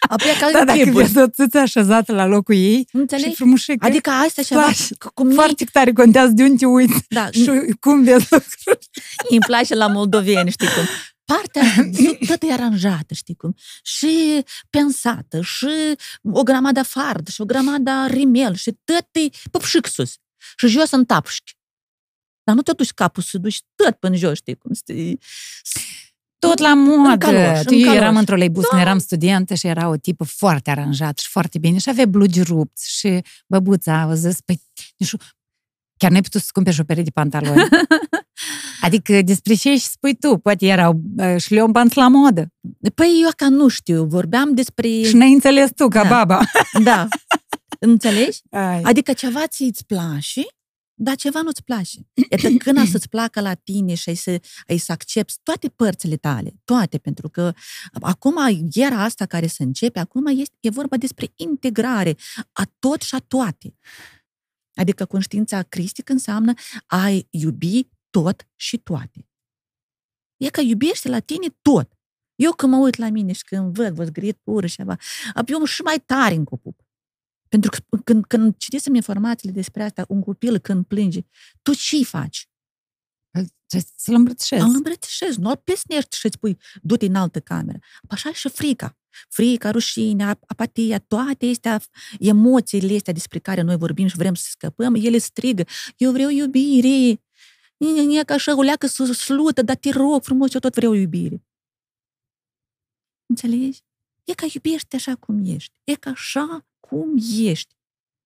[0.08, 1.04] Apoi ca Da, dacă chipuri.
[1.04, 3.34] vezi o țâță așezată la locul ei, și Înțelegi?
[3.34, 3.86] frumușică.
[3.86, 4.94] Adică asta ceva, place.
[4.98, 8.88] că cum mie, Foarte tare contează de unde te uiți da, și cum vezi lucruri.
[9.30, 10.84] îmi place la moldoveni, știi cum.
[11.26, 11.62] Partea
[12.28, 13.54] tot e aranjată, știi cum.
[13.82, 15.96] Și pensată, și
[16.32, 20.14] o grămadă fard, și o grămadă rimel, și tot e păpșic sus.
[20.56, 21.56] Și jos în tapșchi.
[22.42, 24.74] Dar nu te duci capul să duci tot până jos, știi cum.
[24.74, 25.20] Știi?
[26.38, 27.16] Tot la modă.
[27.18, 27.96] caloș, Tu, în eu caloș.
[28.00, 31.78] eram într-o leibus când eram studentă și era o tipă foarte aranjată și foarte bine
[31.78, 34.62] și avea blugi rupți și băbuța a zis, păi,
[34.96, 35.18] nu știu,
[35.96, 37.68] chiar n-ai putut să cumperi și o pereche de pantaloni.
[38.80, 40.38] adică despre ce și spui tu?
[40.38, 42.46] Poate erau uh, șleombanți la modă.
[42.94, 44.88] Păi eu ca nu știu, vorbeam despre...
[44.88, 46.08] Și n-ai înțeles tu, ca Da.
[46.08, 46.40] baba.
[46.82, 47.08] Da.
[47.78, 48.40] Înțelegi?
[48.50, 48.80] Ai.
[48.82, 50.42] Adică ceva ți îți place,
[50.94, 51.98] dar ceva nu-ți place.
[52.30, 56.16] Iată, când a să-ți placă la tine și ai să, ai să accepti toate părțile
[56.16, 57.52] tale, toate, pentru că
[58.00, 58.36] acum
[58.72, 62.16] era asta care se începe, acum este, e vorba despre integrare
[62.52, 63.74] a tot și a toate.
[64.74, 66.52] Adică conștiința cristică înseamnă
[66.86, 67.88] a iubi
[68.20, 69.28] tot și toate.
[70.36, 71.92] E că iubește la tine tot.
[72.34, 74.96] Eu când mă uit la mine și când văd, văd grituri și ceva,
[75.46, 76.80] eu și mai tare în pup.
[77.48, 81.20] Pentru că când, când citisem informațiile despre asta, un copil când plânge,
[81.62, 82.48] tu ce faci?
[83.66, 84.62] Trebuie să-l îmbrățișezi.
[84.62, 87.78] Îl îmbrățișezi, nu îl plesnești și îți spui, du-te în altă cameră.
[88.08, 88.98] Așa și frica.
[89.28, 91.82] Frica, rușinea, apatia, toate astea,
[92.18, 95.64] emoțiile astea despre care noi vorbim și vrem să scăpăm, ele strigă,
[95.96, 97.20] eu vreau iubire.
[97.76, 101.44] E ca așa o leacă slută, dar te rog frumos, eu tot vreau iubire.
[103.26, 103.80] Înțelegi?
[104.24, 105.72] E ca iubește așa cum ești.
[105.84, 107.74] E ca așa cum ești.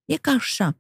[0.04, 0.78] E ca așa.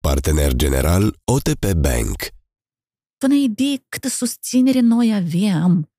[0.00, 2.16] Partener general OTP Bank.
[3.18, 5.90] Până idee câtă susținere noi avem.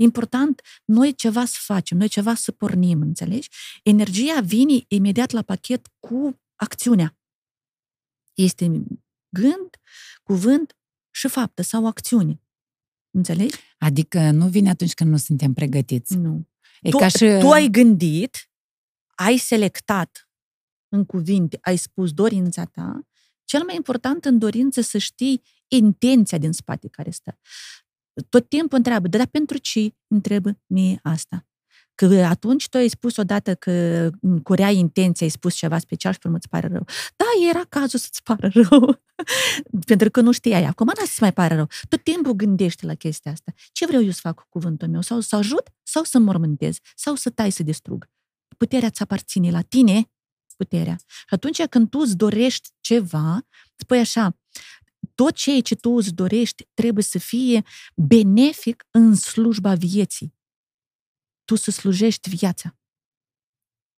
[0.00, 3.48] Important, noi ceva să facem, noi ceva să pornim, înțelegi?
[3.82, 7.18] Energia vine imediat la pachet cu acțiunea.
[8.34, 8.64] Este
[9.28, 9.70] gând,
[10.22, 10.76] cuvânt
[11.10, 12.42] și faptă sau acțiune.
[13.10, 13.56] Înțelegi?
[13.78, 16.16] Adică nu vine atunci când nu suntem pregătiți.
[16.16, 16.48] Nu.
[16.80, 17.36] E tu, ca și...
[17.40, 18.50] tu ai gândit,
[19.14, 20.30] ai selectat
[20.88, 23.08] în cuvinte, ai spus dorința ta,
[23.44, 27.38] cel mai important în dorință să știi intenția din spate care stă.
[28.28, 31.44] Tot timpul întreabă, dar pentru ce întrebă mie asta?
[31.94, 34.10] Că atunci tu ai spus odată că
[34.42, 36.84] cu rea intenție ai spus ceva special și pe urmă îți pare rău.
[37.16, 39.02] Da, era cazul să-ți pară rău.
[39.86, 40.64] Pentru că nu știai.
[40.64, 41.66] Acum nu să mai pare rău.
[41.88, 43.52] Tot timpul gândește la chestia asta.
[43.72, 45.00] Ce vreau eu să fac cu cuvântul meu?
[45.00, 45.68] Sau să ajut?
[45.82, 46.78] Sau să mormântez?
[46.94, 48.08] Sau să tai, să distrug?
[48.56, 50.10] Puterea ți aparține la tine,
[50.56, 50.96] puterea.
[51.08, 53.46] Și atunci când tu îți dorești ceva,
[53.76, 54.36] spui așa,
[55.20, 57.62] tot ceea ce tu îți dorești trebuie să fie
[57.94, 60.34] benefic în slujba vieții.
[61.44, 62.78] Tu să slujești viața.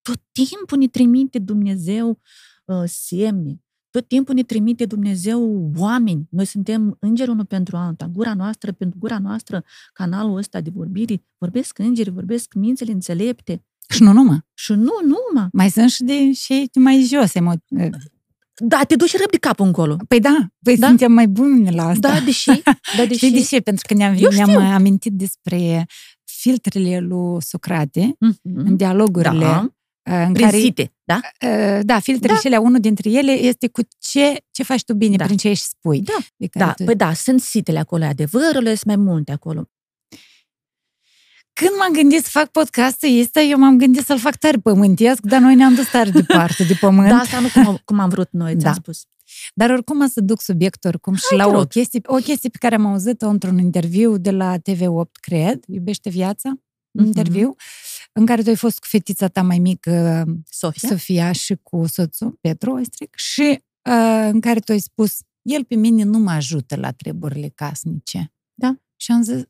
[0.01, 2.19] Tot timpul ne trimite Dumnezeu
[2.65, 3.63] uh, semne.
[3.89, 6.27] Tot timpul ne trimite Dumnezeu oameni.
[6.29, 8.07] Noi suntem îngeri unul pentru alta.
[8.07, 9.63] Gura noastră, pentru gura noastră,
[9.93, 13.65] canalul ăsta de vorbire, vorbesc îngeri, vorbesc mințele înțelepte.
[13.89, 14.39] Și nu numai.
[14.53, 15.47] Și nu numai.
[15.51, 18.11] Mai sunt și de și mai jos emo-
[18.55, 19.97] Da, te duci răb de capul încolo.
[20.07, 20.87] Păi da, păi Da?
[20.87, 22.09] suntem mai buni la asta.
[22.09, 22.49] Da, deși...
[22.97, 23.15] Da, deși...
[23.25, 23.59] Știi de ce?
[23.59, 24.59] Pentru că ne-am, Eu ne-am știu.
[24.59, 25.85] amintit despre
[26.23, 28.37] filtrele lui Socrate Mhm.
[28.43, 29.67] în dialogurile Da.
[30.25, 31.19] în Prin care, site, da?
[31.47, 32.39] uh, da, filtrele Da.
[32.39, 35.25] și alea, unul dintre ele este cu ce, ce faci tu bine, Da.
[35.25, 36.01] prin ce ești spui.
[36.01, 39.69] Da, De care Da, tu- păi da, sunt sitele acolo, adevărul, sunt mai multe acolo.
[41.53, 45.41] Când m-am gândit să fac podcastul ăsta, eu m-am gândit să-l fac tare pământesc, dar
[45.41, 47.09] noi ne-am dus tare departe de pământ.
[47.09, 48.73] Da, asta nu cum, am- cum am vrut noi, ți-am Da.
[48.73, 49.05] spus.
[49.53, 51.67] Dar oricum o să duc subiectul oricum și Hai, la te o rog.
[51.67, 56.49] chestie, o chestie pe care am auzit-o într-un interviu de la TV8, cred, Iubește viața,
[56.49, 56.57] un
[56.91, 57.05] Mhm.
[57.05, 57.55] interviu,
[58.13, 60.89] în care tu ai fost cu fetița ta mai mică, Sofia?
[60.89, 65.75] Sofia, și cu soțul, Petru Oistric, și uh, în care tu ai spus, el pe
[65.75, 68.33] mine nu mă ajută la treburile casnice.
[68.53, 68.75] Da.
[68.95, 69.41] Și am zis,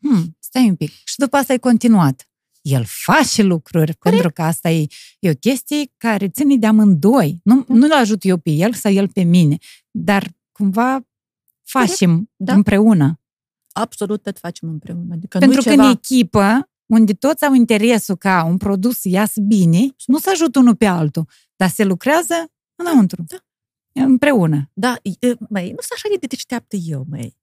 [0.00, 0.90] hmm, stai un pic.
[0.90, 2.28] Și după asta ai continuat.
[2.62, 4.86] El face lucruri, pentru că asta e,
[5.18, 7.40] e o chestie care ține de amândoi.
[7.44, 7.74] Nu, Da.
[7.74, 9.56] nu-l ajut eu pe el sau el pe mine,
[9.90, 11.06] dar cumva
[11.64, 12.54] facem Da.
[12.54, 13.20] împreună.
[13.72, 15.14] Absolut tot facem împreună.
[15.14, 15.84] Adică Pentru nu că ceva...
[15.84, 20.58] în echipă, unde toți au interesul ca un produs să iasă bine, nu se ajută
[20.58, 22.34] unul pe altul, dar se lucrează
[22.74, 23.24] înăuntru.
[23.26, 23.36] Da.
[24.04, 24.70] Împreună.
[24.74, 27.36] Da, e, măi, nu sunt așa de deșteaptă eu, măi.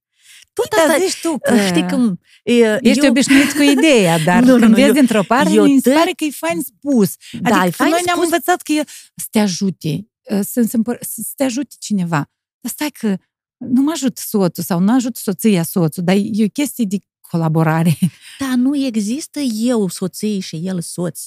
[0.54, 2.20] Tot Dar asta, zici tu că știi cum...
[2.44, 5.54] E, ești eu, obișnuit cu ideea, dar Nu, nu, când nu, vezi eu- dintr-o parte,
[5.54, 7.16] eu mi se te- pare că e fain spus.
[7.42, 8.84] da, Adică e că fain noi ne-am spus, învățat că e,
[9.16, 12.32] să te ajute, uh, să, să, împăr- să să te ajute cineva.
[12.60, 13.18] Dar stai că
[13.58, 16.98] nu mă ajut soțul sau nu ajut soția soțul, dar e o chestie de
[17.30, 17.98] colaborare.
[18.40, 21.22] Dar nu există eu soție și el soț.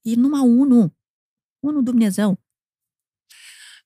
[0.00, 0.94] E numai unul.
[1.60, 2.40] Unul Dumnezeu.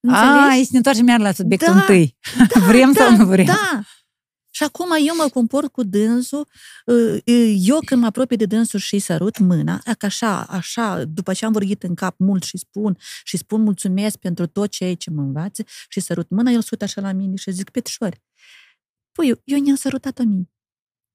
[0.09, 0.51] A, Înțelegi?
[0.55, 2.17] aici ne întoarcem iar la subiectul Da, întâi.
[2.55, 3.45] Da, vrem da, sau nu vrem?
[3.45, 3.83] Da.
[4.61, 6.49] Și acum eu mă comport cu dânsul,
[6.87, 11.05] uh, uh, eu când mă apropie de dânsul și îi sărut mâna, că așa, așa,
[11.05, 14.95] după ce am vorbit în cap mult și spun, și spun mulțumesc pentru tot ceea
[14.95, 18.23] ce mă învață și sărut mâna, el sută așa la mine și zic, Petrișoare,
[19.13, 20.51] păi eu, eu ne-am sărutat-o mie.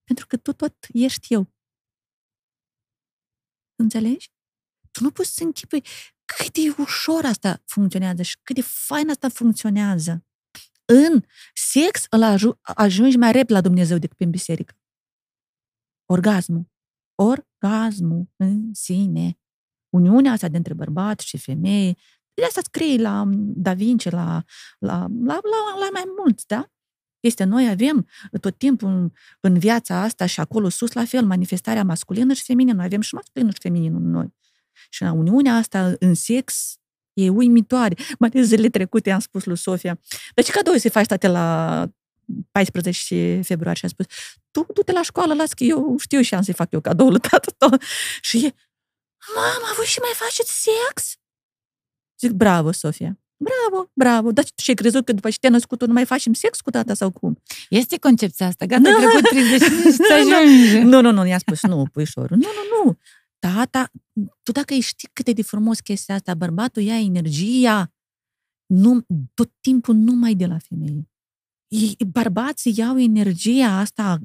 [0.04, 1.54] Pentru că tu tot ești eu.
[3.76, 4.32] Înțelegi?
[4.92, 5.84] Tu nu poți să închipui
[6.26, 10.26] cât de ușor asta funcționează și cât de fain asta funcționează.
[10.86, 11.24] În
[11.54, 14.76] sex îl aju- ajungi mai repede la Dumnezeu decât în biserică.
[16.06, 16.72] Orgasmul.
[17.16, 19.40] Orgasmul în sine.
[19.90, 21.96] Uniunea asta dintre bărbat și femeie.
[22.34, 24.44] De asta scrie la Da Vinci, la,
[24.80, 26.70] la, la, la, la mai mulți, da?
[27.20, 28.08] Este noi avem
[28.42, 32.76] tot timpul în, în viața asta și acolo sus, la fel, manifestarea masculină și feminină.
[32.76, 34.34] Noi avem și masculină și feminină în noi.
[34.90, 36.78] Și la uniunea asta în sex
[37.16, 37.96] e uimitoare.
[38.20, 40.00] Mai ales zilele trecute am spus lui Sofia,
[40.36, 41.88] dar ce cadou să faci, tate, la
[42.52, 43.80] 14 februarie?
[43.80, 44.06] Și a spus,
[44.52, 47.20] tu du-te la școală, las că eu știu și am să-i fac eu cadou lui
[47.20, 47.70] tată tău.
[48.22, 48.54] Și e,
[49.36, 51.14] mama, voi și mai faceți sex?
[52.20, 53.20] Zic, bravo, Sofia.
[53.38, 54.32] Bravo, bravo.
[54.32, 56.70] Dar ce ai crezut că după ce te-ai născut tu nu mai facem sex cu
[56.70, 57.42] tata sau cum?
[57.70, 58.66] Este concepția asta.
[58.66, 58.96] Gata, Nu.
[58.98, 60.36] ai trecut 30 și să Nu, nu.
[60.36, 60.78] ajungi.
[60.78, 62.38] Nu, nu, nu, i-a spus, nu, puișorul.
[62.38, 62.98] Nu, nu, nu.
[63.40, 63.92] Tata,
[64.44, 67.94] tu dacă ai ști cât e de frumos chestia asta, bărbatul ia energia
[68.66, 71.10] nu, tot timpul numai de la femeie.
[71.68, 74.20] Ei- Bărbații iau energia asta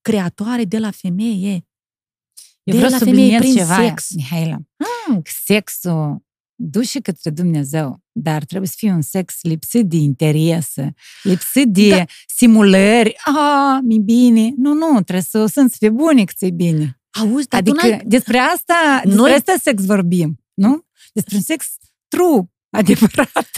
[0.00, 1.52] creatoare de la femeie.
[2.62, 4.10] Eu De vreau la să femeie subliniez prin ceva, sex.
[4.14, 4.58] Mihaela.
[4.76, 6.24] Ah, Sexul
[6.62, 12.04] duce către Dumnezeu, dar trebuie să fie un sex lipsit de interese, lipsit de Da.
[12.36, 13.16] simulări.
[13.24, 14.52] A, mi bine.
[14.56, 16.99] Nu, nu, trebuie să o sunt să fie bunic, ți bine.
[17.10, 18.02] Auzi, dar tu Adică n-ai...
[18.06, 20.86] despre asta, despre Noi- asta sex vorbim, nu?
[21.12, 21.76] Despre un sex
[22.08, 22.42] true,
[22.78, 23.48] adevărat.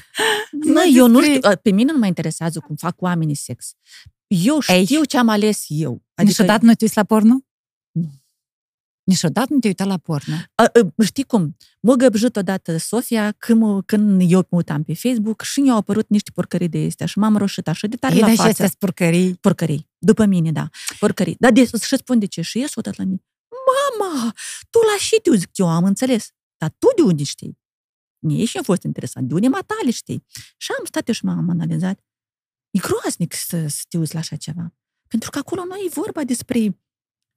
[0.65, 3.73] Mă, eu nu despre- știu, pe mine nu mă interesează cum fac oamenii sex.
[4.27, 4.85] Eu Ei.
[4.85, 5.91] știu ce am ales eu.
[6.15, 6.23] Adică...
[6.43, 7.37] Niciodată nu te uiți la porno?
[7.91, 8.11] Nu.
[9.05, 10.35] Niciodată nu te uita la porno.
[10.55, 11.57] A, a, știi cum?
[11.81, 16.09] M-a găbjit odată Sofia când, mă- când eu mă uitam pe Facebook și mi-au apărut
[16.09, 18.51] niște porcării de astea și m-am roșit așa de tare Ei, la dar și față.
[18.51, 19.35] astea sunt porcării.
[19.35, 19.89] Porcării.
[19.99, 20.69] După mine, da.
[20.99, 21.37] Porcării.
[21.39, 22.41] Dar de, și spun de ce.
[22.41, 23.23] Și ies odată la mine.
[23.99, 24.33] Mama,
[24.71, 26.31] tu la și tu, zic eu, am înțeles.
[26.57, 27.59] Dar tu de unde știi?
[28.19, 29.29] Mie și a fost interesant.
[29.29, 30.25] De unde matale știi?
[30.57, 32.01] Și am stat eu și m-am analizat.
[32.71, 34.75] E groaznic să, să te uiți la așa ceva.
[35.09, 36.79] Pentru că acolo nu e vorba despre,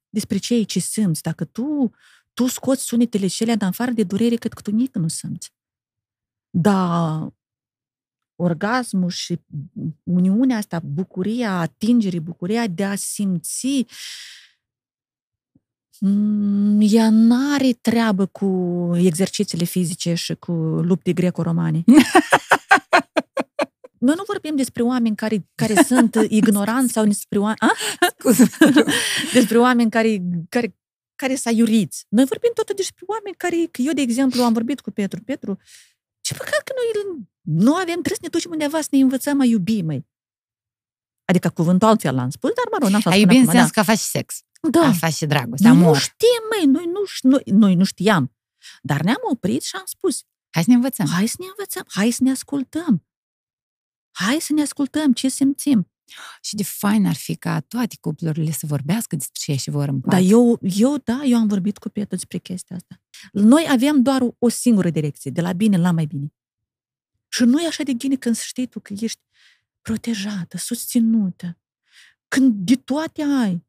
[0.08, 1.22] despre ceea ce simți.
[1.22, 1.90] Dacă tu,
[2.32, 5.52] tu scoți sunetele cele în afară de durere, cât că tu nici nu simți.
[6.50, 7.32] Dar
[8.36, 9.40] orgasmul și
[10.02, 13.86] uniunea asta, bucuria atingerii, bucuria de a simți, mm,
[16.78, 18.46] ea n-are treabă cu
[18.94, 21.84] exercițiile fizice și cu lupte greco-romane.
[23.98, 27.72] Noi nu vorbim despre oameni care, care sunt ignoranți sau despre oameni, a?
[28.18, 28.50] Scuze.
[29.32, 30.76] despre oameni care, care,
[31.14, 32.06] care s-a iuriți.
[32.08, 35.20] Noi vorbim tot despre oameni care, că eu, de exemplu, am vorbit cu Petru.
[35.22, 35.58] Petru,
[36.20, 39.44] ce păcat că noi nu avem, trebuie să ne ducem undeva să ne învățăm a
[39.44, 40.06] iubi, măi.
[41.24, 43.70] Adică cuvântul altfel l-am spus, dar mă rog, n-am să A spun iubi acum, înseamnă
[43.70, 44.42] că faci sex.
[44.70, 44.80] Da.
[44.80, 44.92] A da.
[44.92, 45.96] face dragoste, Noi nu amor.
[45.98, 48.34] știm, măi, noi nu, ș- noi, noi nu știam.
[48.82, 51.06] Dar ne-am oprit și am spus, Hai să ne învățăm.
[51.06, 53.06] hai să ne învățăm, hai să ne ascultăm.
[54.10, 55.90] Hai să ne ascultăm ce simțim.
[56.40, 60.00] Și de fain ar fi ca toate cuplurile să vorbească despre ce și vor în
[60.00, 60.24] Dar pace.
[60.28, 63.00] eu, eu, da, eu am vorbit cu Petru despre chestia asta.
[63.32, 66.34] Noi aveam doar o, o singură direcție, de la bine la mai bine.
[67.28, 69.20] Și nu e așa de bine când știi tu că ești
[69.82, 71.58] protejată, susținută,
[72.28, 73.65] când de toate ai.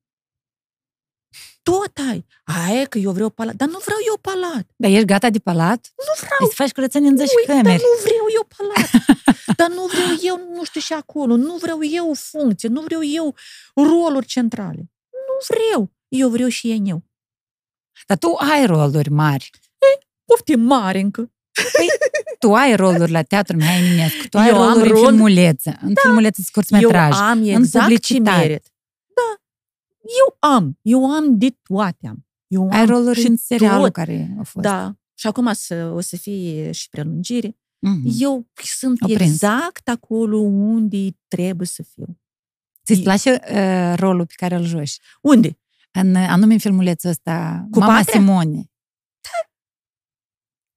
[1.64, 2.26] Tot ai.
[2.44, 3.56] Aia e că eu vreau palat.
[3.56, 4.66] Dar nu vreau eu palat.
[4.76, 5.92] Dar ești gata de palat?
[5.98, 6.40] Nu vreau.
[6.42, 7.76] Ai să faci curățenie în 10 Ui, dar camere.
[7.84, 8.90] nu vreau eu palat.
[9.60, 11.36] dar nu vreau eu nu știu și acolo.
[11.36, 12.70] Nu vreau eu funcție.
[12.70, 13.36] Nu vreau eu
[13.76, 14.92] roluri centrale.
[15.12, 15.92] Nu vreau.
[16.08, 17.04] Eu vreau și ei eu.
[18.08, 19.50] Dar tu ai roluri mari.
[20.26, 21.32] Poftim mare încă.
[22.40, 25.78] Tu ai roluri la teatru Mihai Eminescu, tu ai Eu am roluri în rol- filmulețe,
[25.82, 27.18] în filmulețe scurtmetraj.
[27.18, 28.38] Eu am în exact ce publicitate.
[28.38, 28.66] merit.
[30.08, 30.14] Da.
[30.20, 30.78] Eu am.
[30.82, 32.26] Eu am de toate am.
[32.47, 33.93] Eu Ai am roluri și în serialul tot.
[33.93, 34.66] care a fost.
[34.66, 34.95] Da.
[35.14, 37.58] Și acum să, o să fie și prelungire.
[37.80, 38.01] Mhm.
[38.20, 39.22] Eu sunt O prins.
[39.32, 42.20] exact acolo unde trebuie să fiu.
[42.86, 44.97] Ți-ți place uh, rolul pe care îl joci?
[45.22, 45.60] Unde?
[45.91, 48.20] În, anume în filmulețul ăsta, Cu Mama Patria?
[48.20, 48.72] Simone.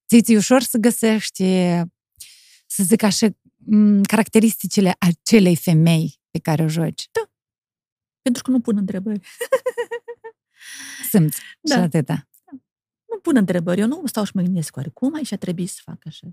[0.08, 1.44] Ți-ți e ușor să găsești,
[2.66, 3.26] să zic așa,
[3.56, 7.08] m, caracteristicile acelei femei pe care o joci.
[8.22, 9.20] Pentru că nu pun întrebări.
[11.10, 11.40] Simți.
[11.60, 11.74] Da.
[11.74, 12.28] Și atâta.
[13.08, 13.80] Nu pun întrebări.
[13.80, 16.26] Eu nu stau și mă gândesc oare cum aici trebuie să fac așa.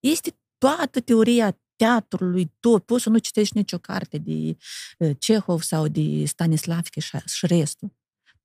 [0.00, 2.84] Este toată teoria teatrului, tot.
[2.84, 4.56] Poți să nu citești nicio carte de
[4.98, 7.92] uh, Cehov sau de Stanislavski și, și restul.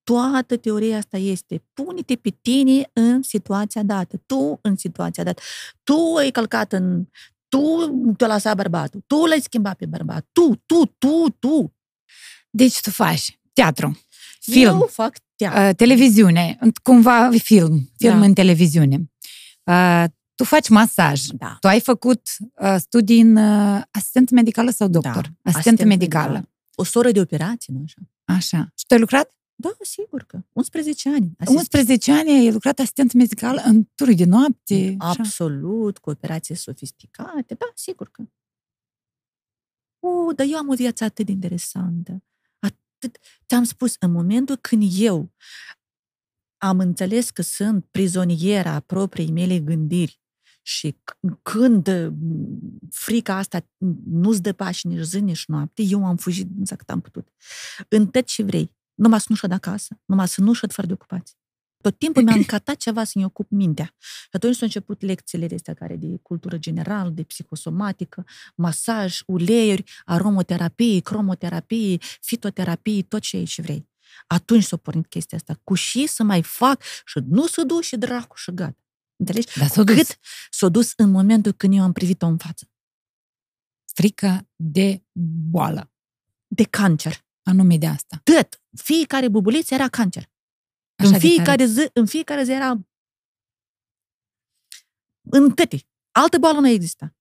[0.04, 5.42] Toată teoria asta este pune-te pe tine în situația dată, tu în situația dată.
[5.84, 7.06] Tu ai călcat în...
[7.48, 7.88] Tu
[8.18, 11.74] te-a lăsat bărbatul, tu l-ai schimbat pe bărbat, tu, tu, tu, tu.
[12.52, 14.00] Deci tu faci teatru,
[14.40, 15.62] film, Eu fac teatru.
[15.62, 18.26] uh, televiziune, în- cumva film, film Da.
[18.26, 19.12] în televiziune.
[19.64, 20.04] Uh,
[20.36, 21.22] tu faci masaj.
[21.26, 21.58] Da.
[21.60, 22.22] Tu ai făcut
[22.62, 25.12] uh, studii în uh, asistent medicală sau doctor?
[25.14, 26.32] Da, Asistent asistent medicală.
[26.32, 26.50] medical.
[26.76, 27.98] O soră de operație, nu așa?
[28.38, 28.72] Așa.
[28.78, 29.32] Și tu ai lucrat?
[29.56, 30.40] Da, sigur că.
[30.54, 31.32] 11 ani.
[31.38, 34.96] Asist- 11 ani ai lucrat asistent medical în tururi de noapte.
[35.00, 35.16] așa.
[35.20, 37.54] Absolut, cu operații sofisticate.
[37.54, 38.24] Da, sigur că.
[40.00, 42.24] O, dar eu am o viață atât de interesantă.
[43.04, 43.18] Atât.
[43.48, 45.34] Ți-am spus, în momentul când eu
[46.58, 50.20] am înțeles că sunt prizoniera propriei mele gândiri
[50.62, 53.68] și c- când m, frica asta
[54.06, 57.28] nu-ți dă pași nici zi, nici noapte, eu am fugit exact am putut.
[57.90, 58.76] În tot ce vrei.
[58.94, 61.36] Numai să nu șăd acasă, numai să nu șăd fără de ocupație.
[61.82, 63.96] Tot timpul mi-a încatat ceva să-mi ocup mintea.
[64.00, 68.26] Și atunci s-au început lecțiile de astea care de cultură generală, de psihosomatică,
[68.56, 73.90] masaj, uleiuri, aromoterapie, cromoterapie, fitoterapie, tot ce ai și vrei.
[74.28, 75.60] Atunci s-a pornit chestia asta.
[75.64, 78.78] Cu și să mai fac și nu să duc și dracu și gata.
[79.16, 79.60] Înțelegi?
[79.60, 79.96] Dar s-a dus.
[79.96, 80.18] Cât
[80.50, 82.70] s-a dus în momentul când eu am privit-o în față.
[83.94, 85.04] Frică de
[85.50, 85.92] boală.
[86.48, 87.26] De cancer.
[87.44, 88.22] Anume de asta.
[88.24, 88.62] Tot.
[88.76, 90.30] Fiecare bubuliță era cancer.
[91.02, 92.80] Așa în, de fiecare zi, în fiecare zi era
[95.30, 95.88] în tăti.
[96.12, 97.16] Altă boală nu exista.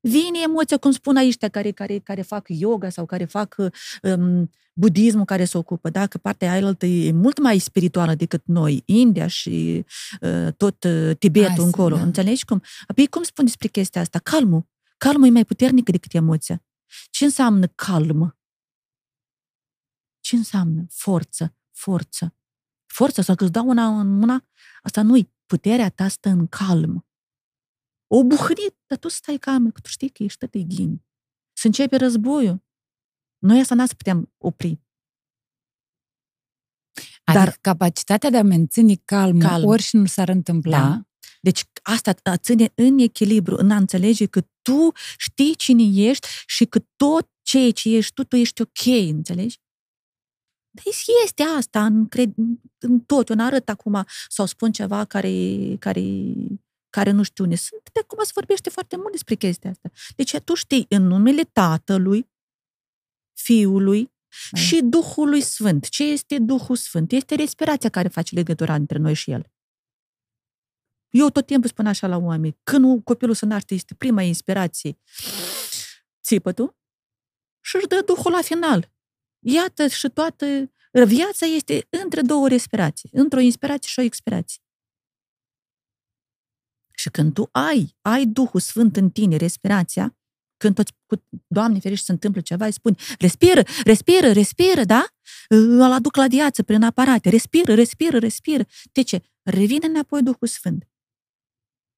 [0.00, 3.56] Vine emoția, cum spun aici, care, care, care fac yoga sau care fac
[4.02, 6.06] um, budismul care se ocupă, da?
[6.06, 9.84] că partea aia altă e mult mai spirituală decât noi, India și
[10.20, 11.96] uh, tot uh, Tibetul Asia, încolo.
[11.96, 12.02] da.
[12.02, 12.62] Înțelegi cum?
[12.86, 14.18] Apoi cum spun despre chestia asta?
[14.18, 14.66] Calmul.
[14.96, 16.64] Calmul e mai puternic decât emoția.
[17.10, 18.38] Ce înseamnă calm?
[20.20, 21.56] Ce înseamnă forță?
[21.72, 22.37] Forță.
[22.98, 24.44] Forță sau că îți dau una în mâna,
[24.82, 25.32] asta nu-i.
[25.46, 27.06] Puterea ta stă în calm.
[28.06, 31.04] O buhrit, dar tu stai calm, că tu știi că ești tătăi ghini.
[31.52, 32.64] Să începe războiul.
[33.38, 34.80] Noi asta n-ați putem opri.
[37.24, 39.64] Adică Dar- capacitatea de a menține calm, Calm.
[39.64, 40.78] ori și nu s-ar întâmpla.
[40.78, 41.02] Da.
[41.40, 46.64] Deci asta a ține în echilibru, în a înțelege că tu știi cine ești și
[46.64, 49.60] că tot ceea ce ești tu, tu ești ok, înțelegi?
[50.84, 52.32] Deci este asta în, cred,
[52.78, 53.28] în tot.
[53.28, 56.02] Eu n-arăt acum sau spun ceva care, care,
[56.90, 57.82] care nu știu unde sunt.
[57.92, 59.90] De acum se vorbește foarte mult despre chestia asta.
[60.16, 62.30] Deci tu știi în numele Tatălui,
[63.32, 64.12] Fiului
[64.50, 64.58] Da.
[64.58, 65.88] și Duhului Sfânt.
[65.88, 67.12] Ce este Duhul Sfânt?
[67.12, 69.50] Este respirația care face legătura între noi și El.
[71.10, 74.98] Eu tot timpul spun așa la oameni, când copilul se naște, este prima inspirație,
[76.22, 76.76] țipătul,
[77.60, 78.92] și își dă Duhul la final.
[79.38, 84.62] Iată și toată viața este între două respirații, într-o inspirație și o expirație.
[86.94, 90.18] Și când tu ai, ai Duhul Sfânt în tine, respirația,
[90.56, 95.06] când tot, cu, Doamne ferește, se întâmplă ceva, îi spuni, respiră, respiră, respiră, da?
[95.48, 98.66] Îl aduc la viață prin aparate, respiră, respiră, respiră.
[98.92, 99.22] De ce?
[99.42, 100.88] revine înapoi Duhul Sfânt.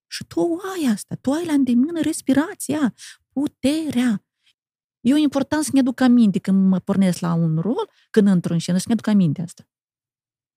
[0.06, 2.94] Și tu ai asta, tu ai la îndemână respirația,
[3.32, 4.24] puterea.
[5.00, 8.58] E important să ne aduc aminte când mă pornesc la un rol, când intru în
[8.58, 9.68] scenă, să ne aduc aminte asta.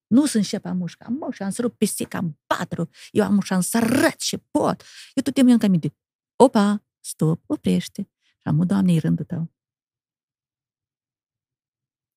[0.08, 3.44] Nu să încep am mușca, mă, și am să rup pisica, am patru, eu am
[3.50, 4.84] am să arăt și pot.
[5.14, 5.96] Eu tot timpul am aminte.
[6.36, 8.02] Opa, stop, oprește.
[8.22, 9.52] Și am Doamne, e rândul tău.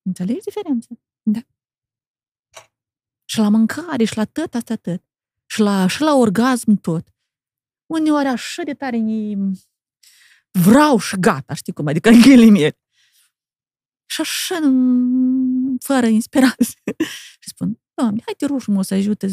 [0.01, 0.95] Înțelegi diferența?
[1.21, 1.39] Da.
[3.25, 5.03] Și la mâncare, și la tot, asta tot.
[5.45, 7.07] Și la, și la orgasm tot.
[7.85, 9.35] Uneori așa de tare ni...
[10.51, 12.77] vreau și gata, știi cum, adică în ghilimele.
[14.05, 14.59] Și așa,
[15.79, 16.81] fără inspirație.
[17.41, 19.27] și spun, Doamne, hai te rog frumos să ajute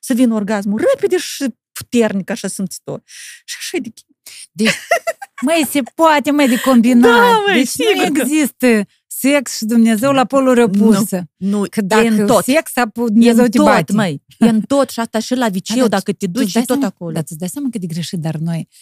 [0.00, 3.02] să vină orgasmul repede și puternic, așa sunt tot.
[3.44, 3.90] Și așa de...
[4.52, 4.74] Deci,
[5.40, 7.10] mai se poate, mai de combinat.
[7.10, 11.30] Da, măi, deci nu există sex și Dumnezeu la poluri opuse.
[11.36, 12.44] Nu, Că dacă e în tot.
[12.44, 13.92] sex, E Dumnezeu în te tot, bate.
[13.92, 14.22] măi.
[14.38, 16.52] E în tot și asta și la viceu, Da, dar dacă te tu duci îți
[16.52, 17.12] dai și tot seama- acolo.
[17.12, 18.76] Dar îți dai seama cât de greșit, dar noi, uh,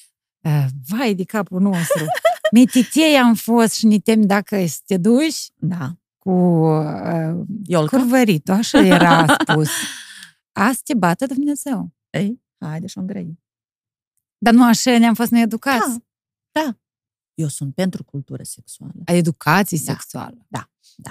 [0.89, 2.05] vai de capul nostru,
[2.53, 5.97] mititei am fost și ne tem dacă să te duci Da.
[6.19, 7.97] cu uh, Iolca?
[7.97, 9.69] curvăritul, așa era spus.
[10.53, 11.93] Asta te bate Dumnezeu.
[12.11, 13.39] Ei, haide și-o îngrăi.
[14.39, 15.89] Dar nu așa ne-am fost noi educați.
[16.53, 16.77] Da, da.
[17.35, 18.93] Eu sunt pentru cultură sexuală.
[19.05, 19.93] A educației Da.
[19.93, 20.47] sexuale.
[20.49, 21.11] Da, da.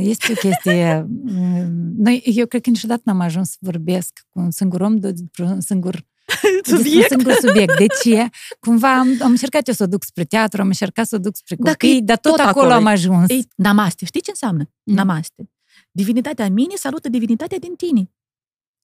[0.00, 1.06] Este o chestie...
[1.08, 5.44] mm, Noi, eu cred că niciodată n-am ajuns să vorbesc cu un singur om despre
[5.44, 6.04] un singur
[6.42, 7.10] despre un Subiect?
[7.10, 7.76] singur subiect.
[7.78, 8.28] De ce?
[8.60, 11.36] Cumva am, am încercat eu să o duc spre teatru, am încercat să o duc
[11.36, 13.28] spre Dacă copii, e dar tot, tot acolo, acolo, am ajuns.
[13.28, 14.04] Ei, namaste.
[14.04, 14.70] Știi ce înseamnă?
[14.82, 14.94] Mm.
[14.94, 15.50] Namaste.
[15.90, 18.12] Divinitatea în mine salută divinitatea din tine.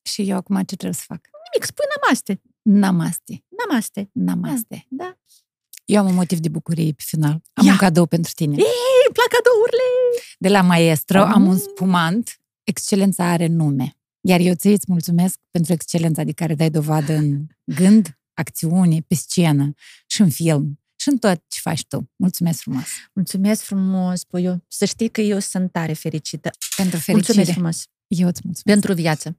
[0.02, 1.20] Și eu acum ce trebuie să fac?
[1.52, 2.40] Nimic, spui namaste.
[2.62, 3.44] Namaste.
[3.48, 4.10] Namaste.
[4.12, 4.86] Namaste.
[4.88, 5.16] Da.
[5.86, 7.42] Eu am un motiv de bucurie pe final.
[7.52, 7.72] Am Ia.
[7.72, 8.52] un cadou pentru tine.
[8.52, 8.64] Ei,
[9.06, 9.82] îmi plac cadourile!
[10.38, 11.30] De la maestro Ah.
[11.34, 12.40] am un spumant.
[12.64, 13.96] Excelența are nume.
[14.20, 19.14] Iar eu ție îți mulțumesc pentru excelența de care dai dovadă în gând, acțiune, pe
[19.14, 19.72] scenă
[20.06, 22.10] și în film și în tot ce faci tu.
[22.16, 24.64] Mulțumesc frumos Mulțumesc frumos, Puiu.
[24.68, 26.50] Să știi că eu sunt tare fericită.
[26.76, 27.14] pentru fericire.
[27.16, 27.84] Mulțumesc frumos.
[28.06, 28.62] Eu îți mulțumesc.
[28.62, 29.38] Pentru viață.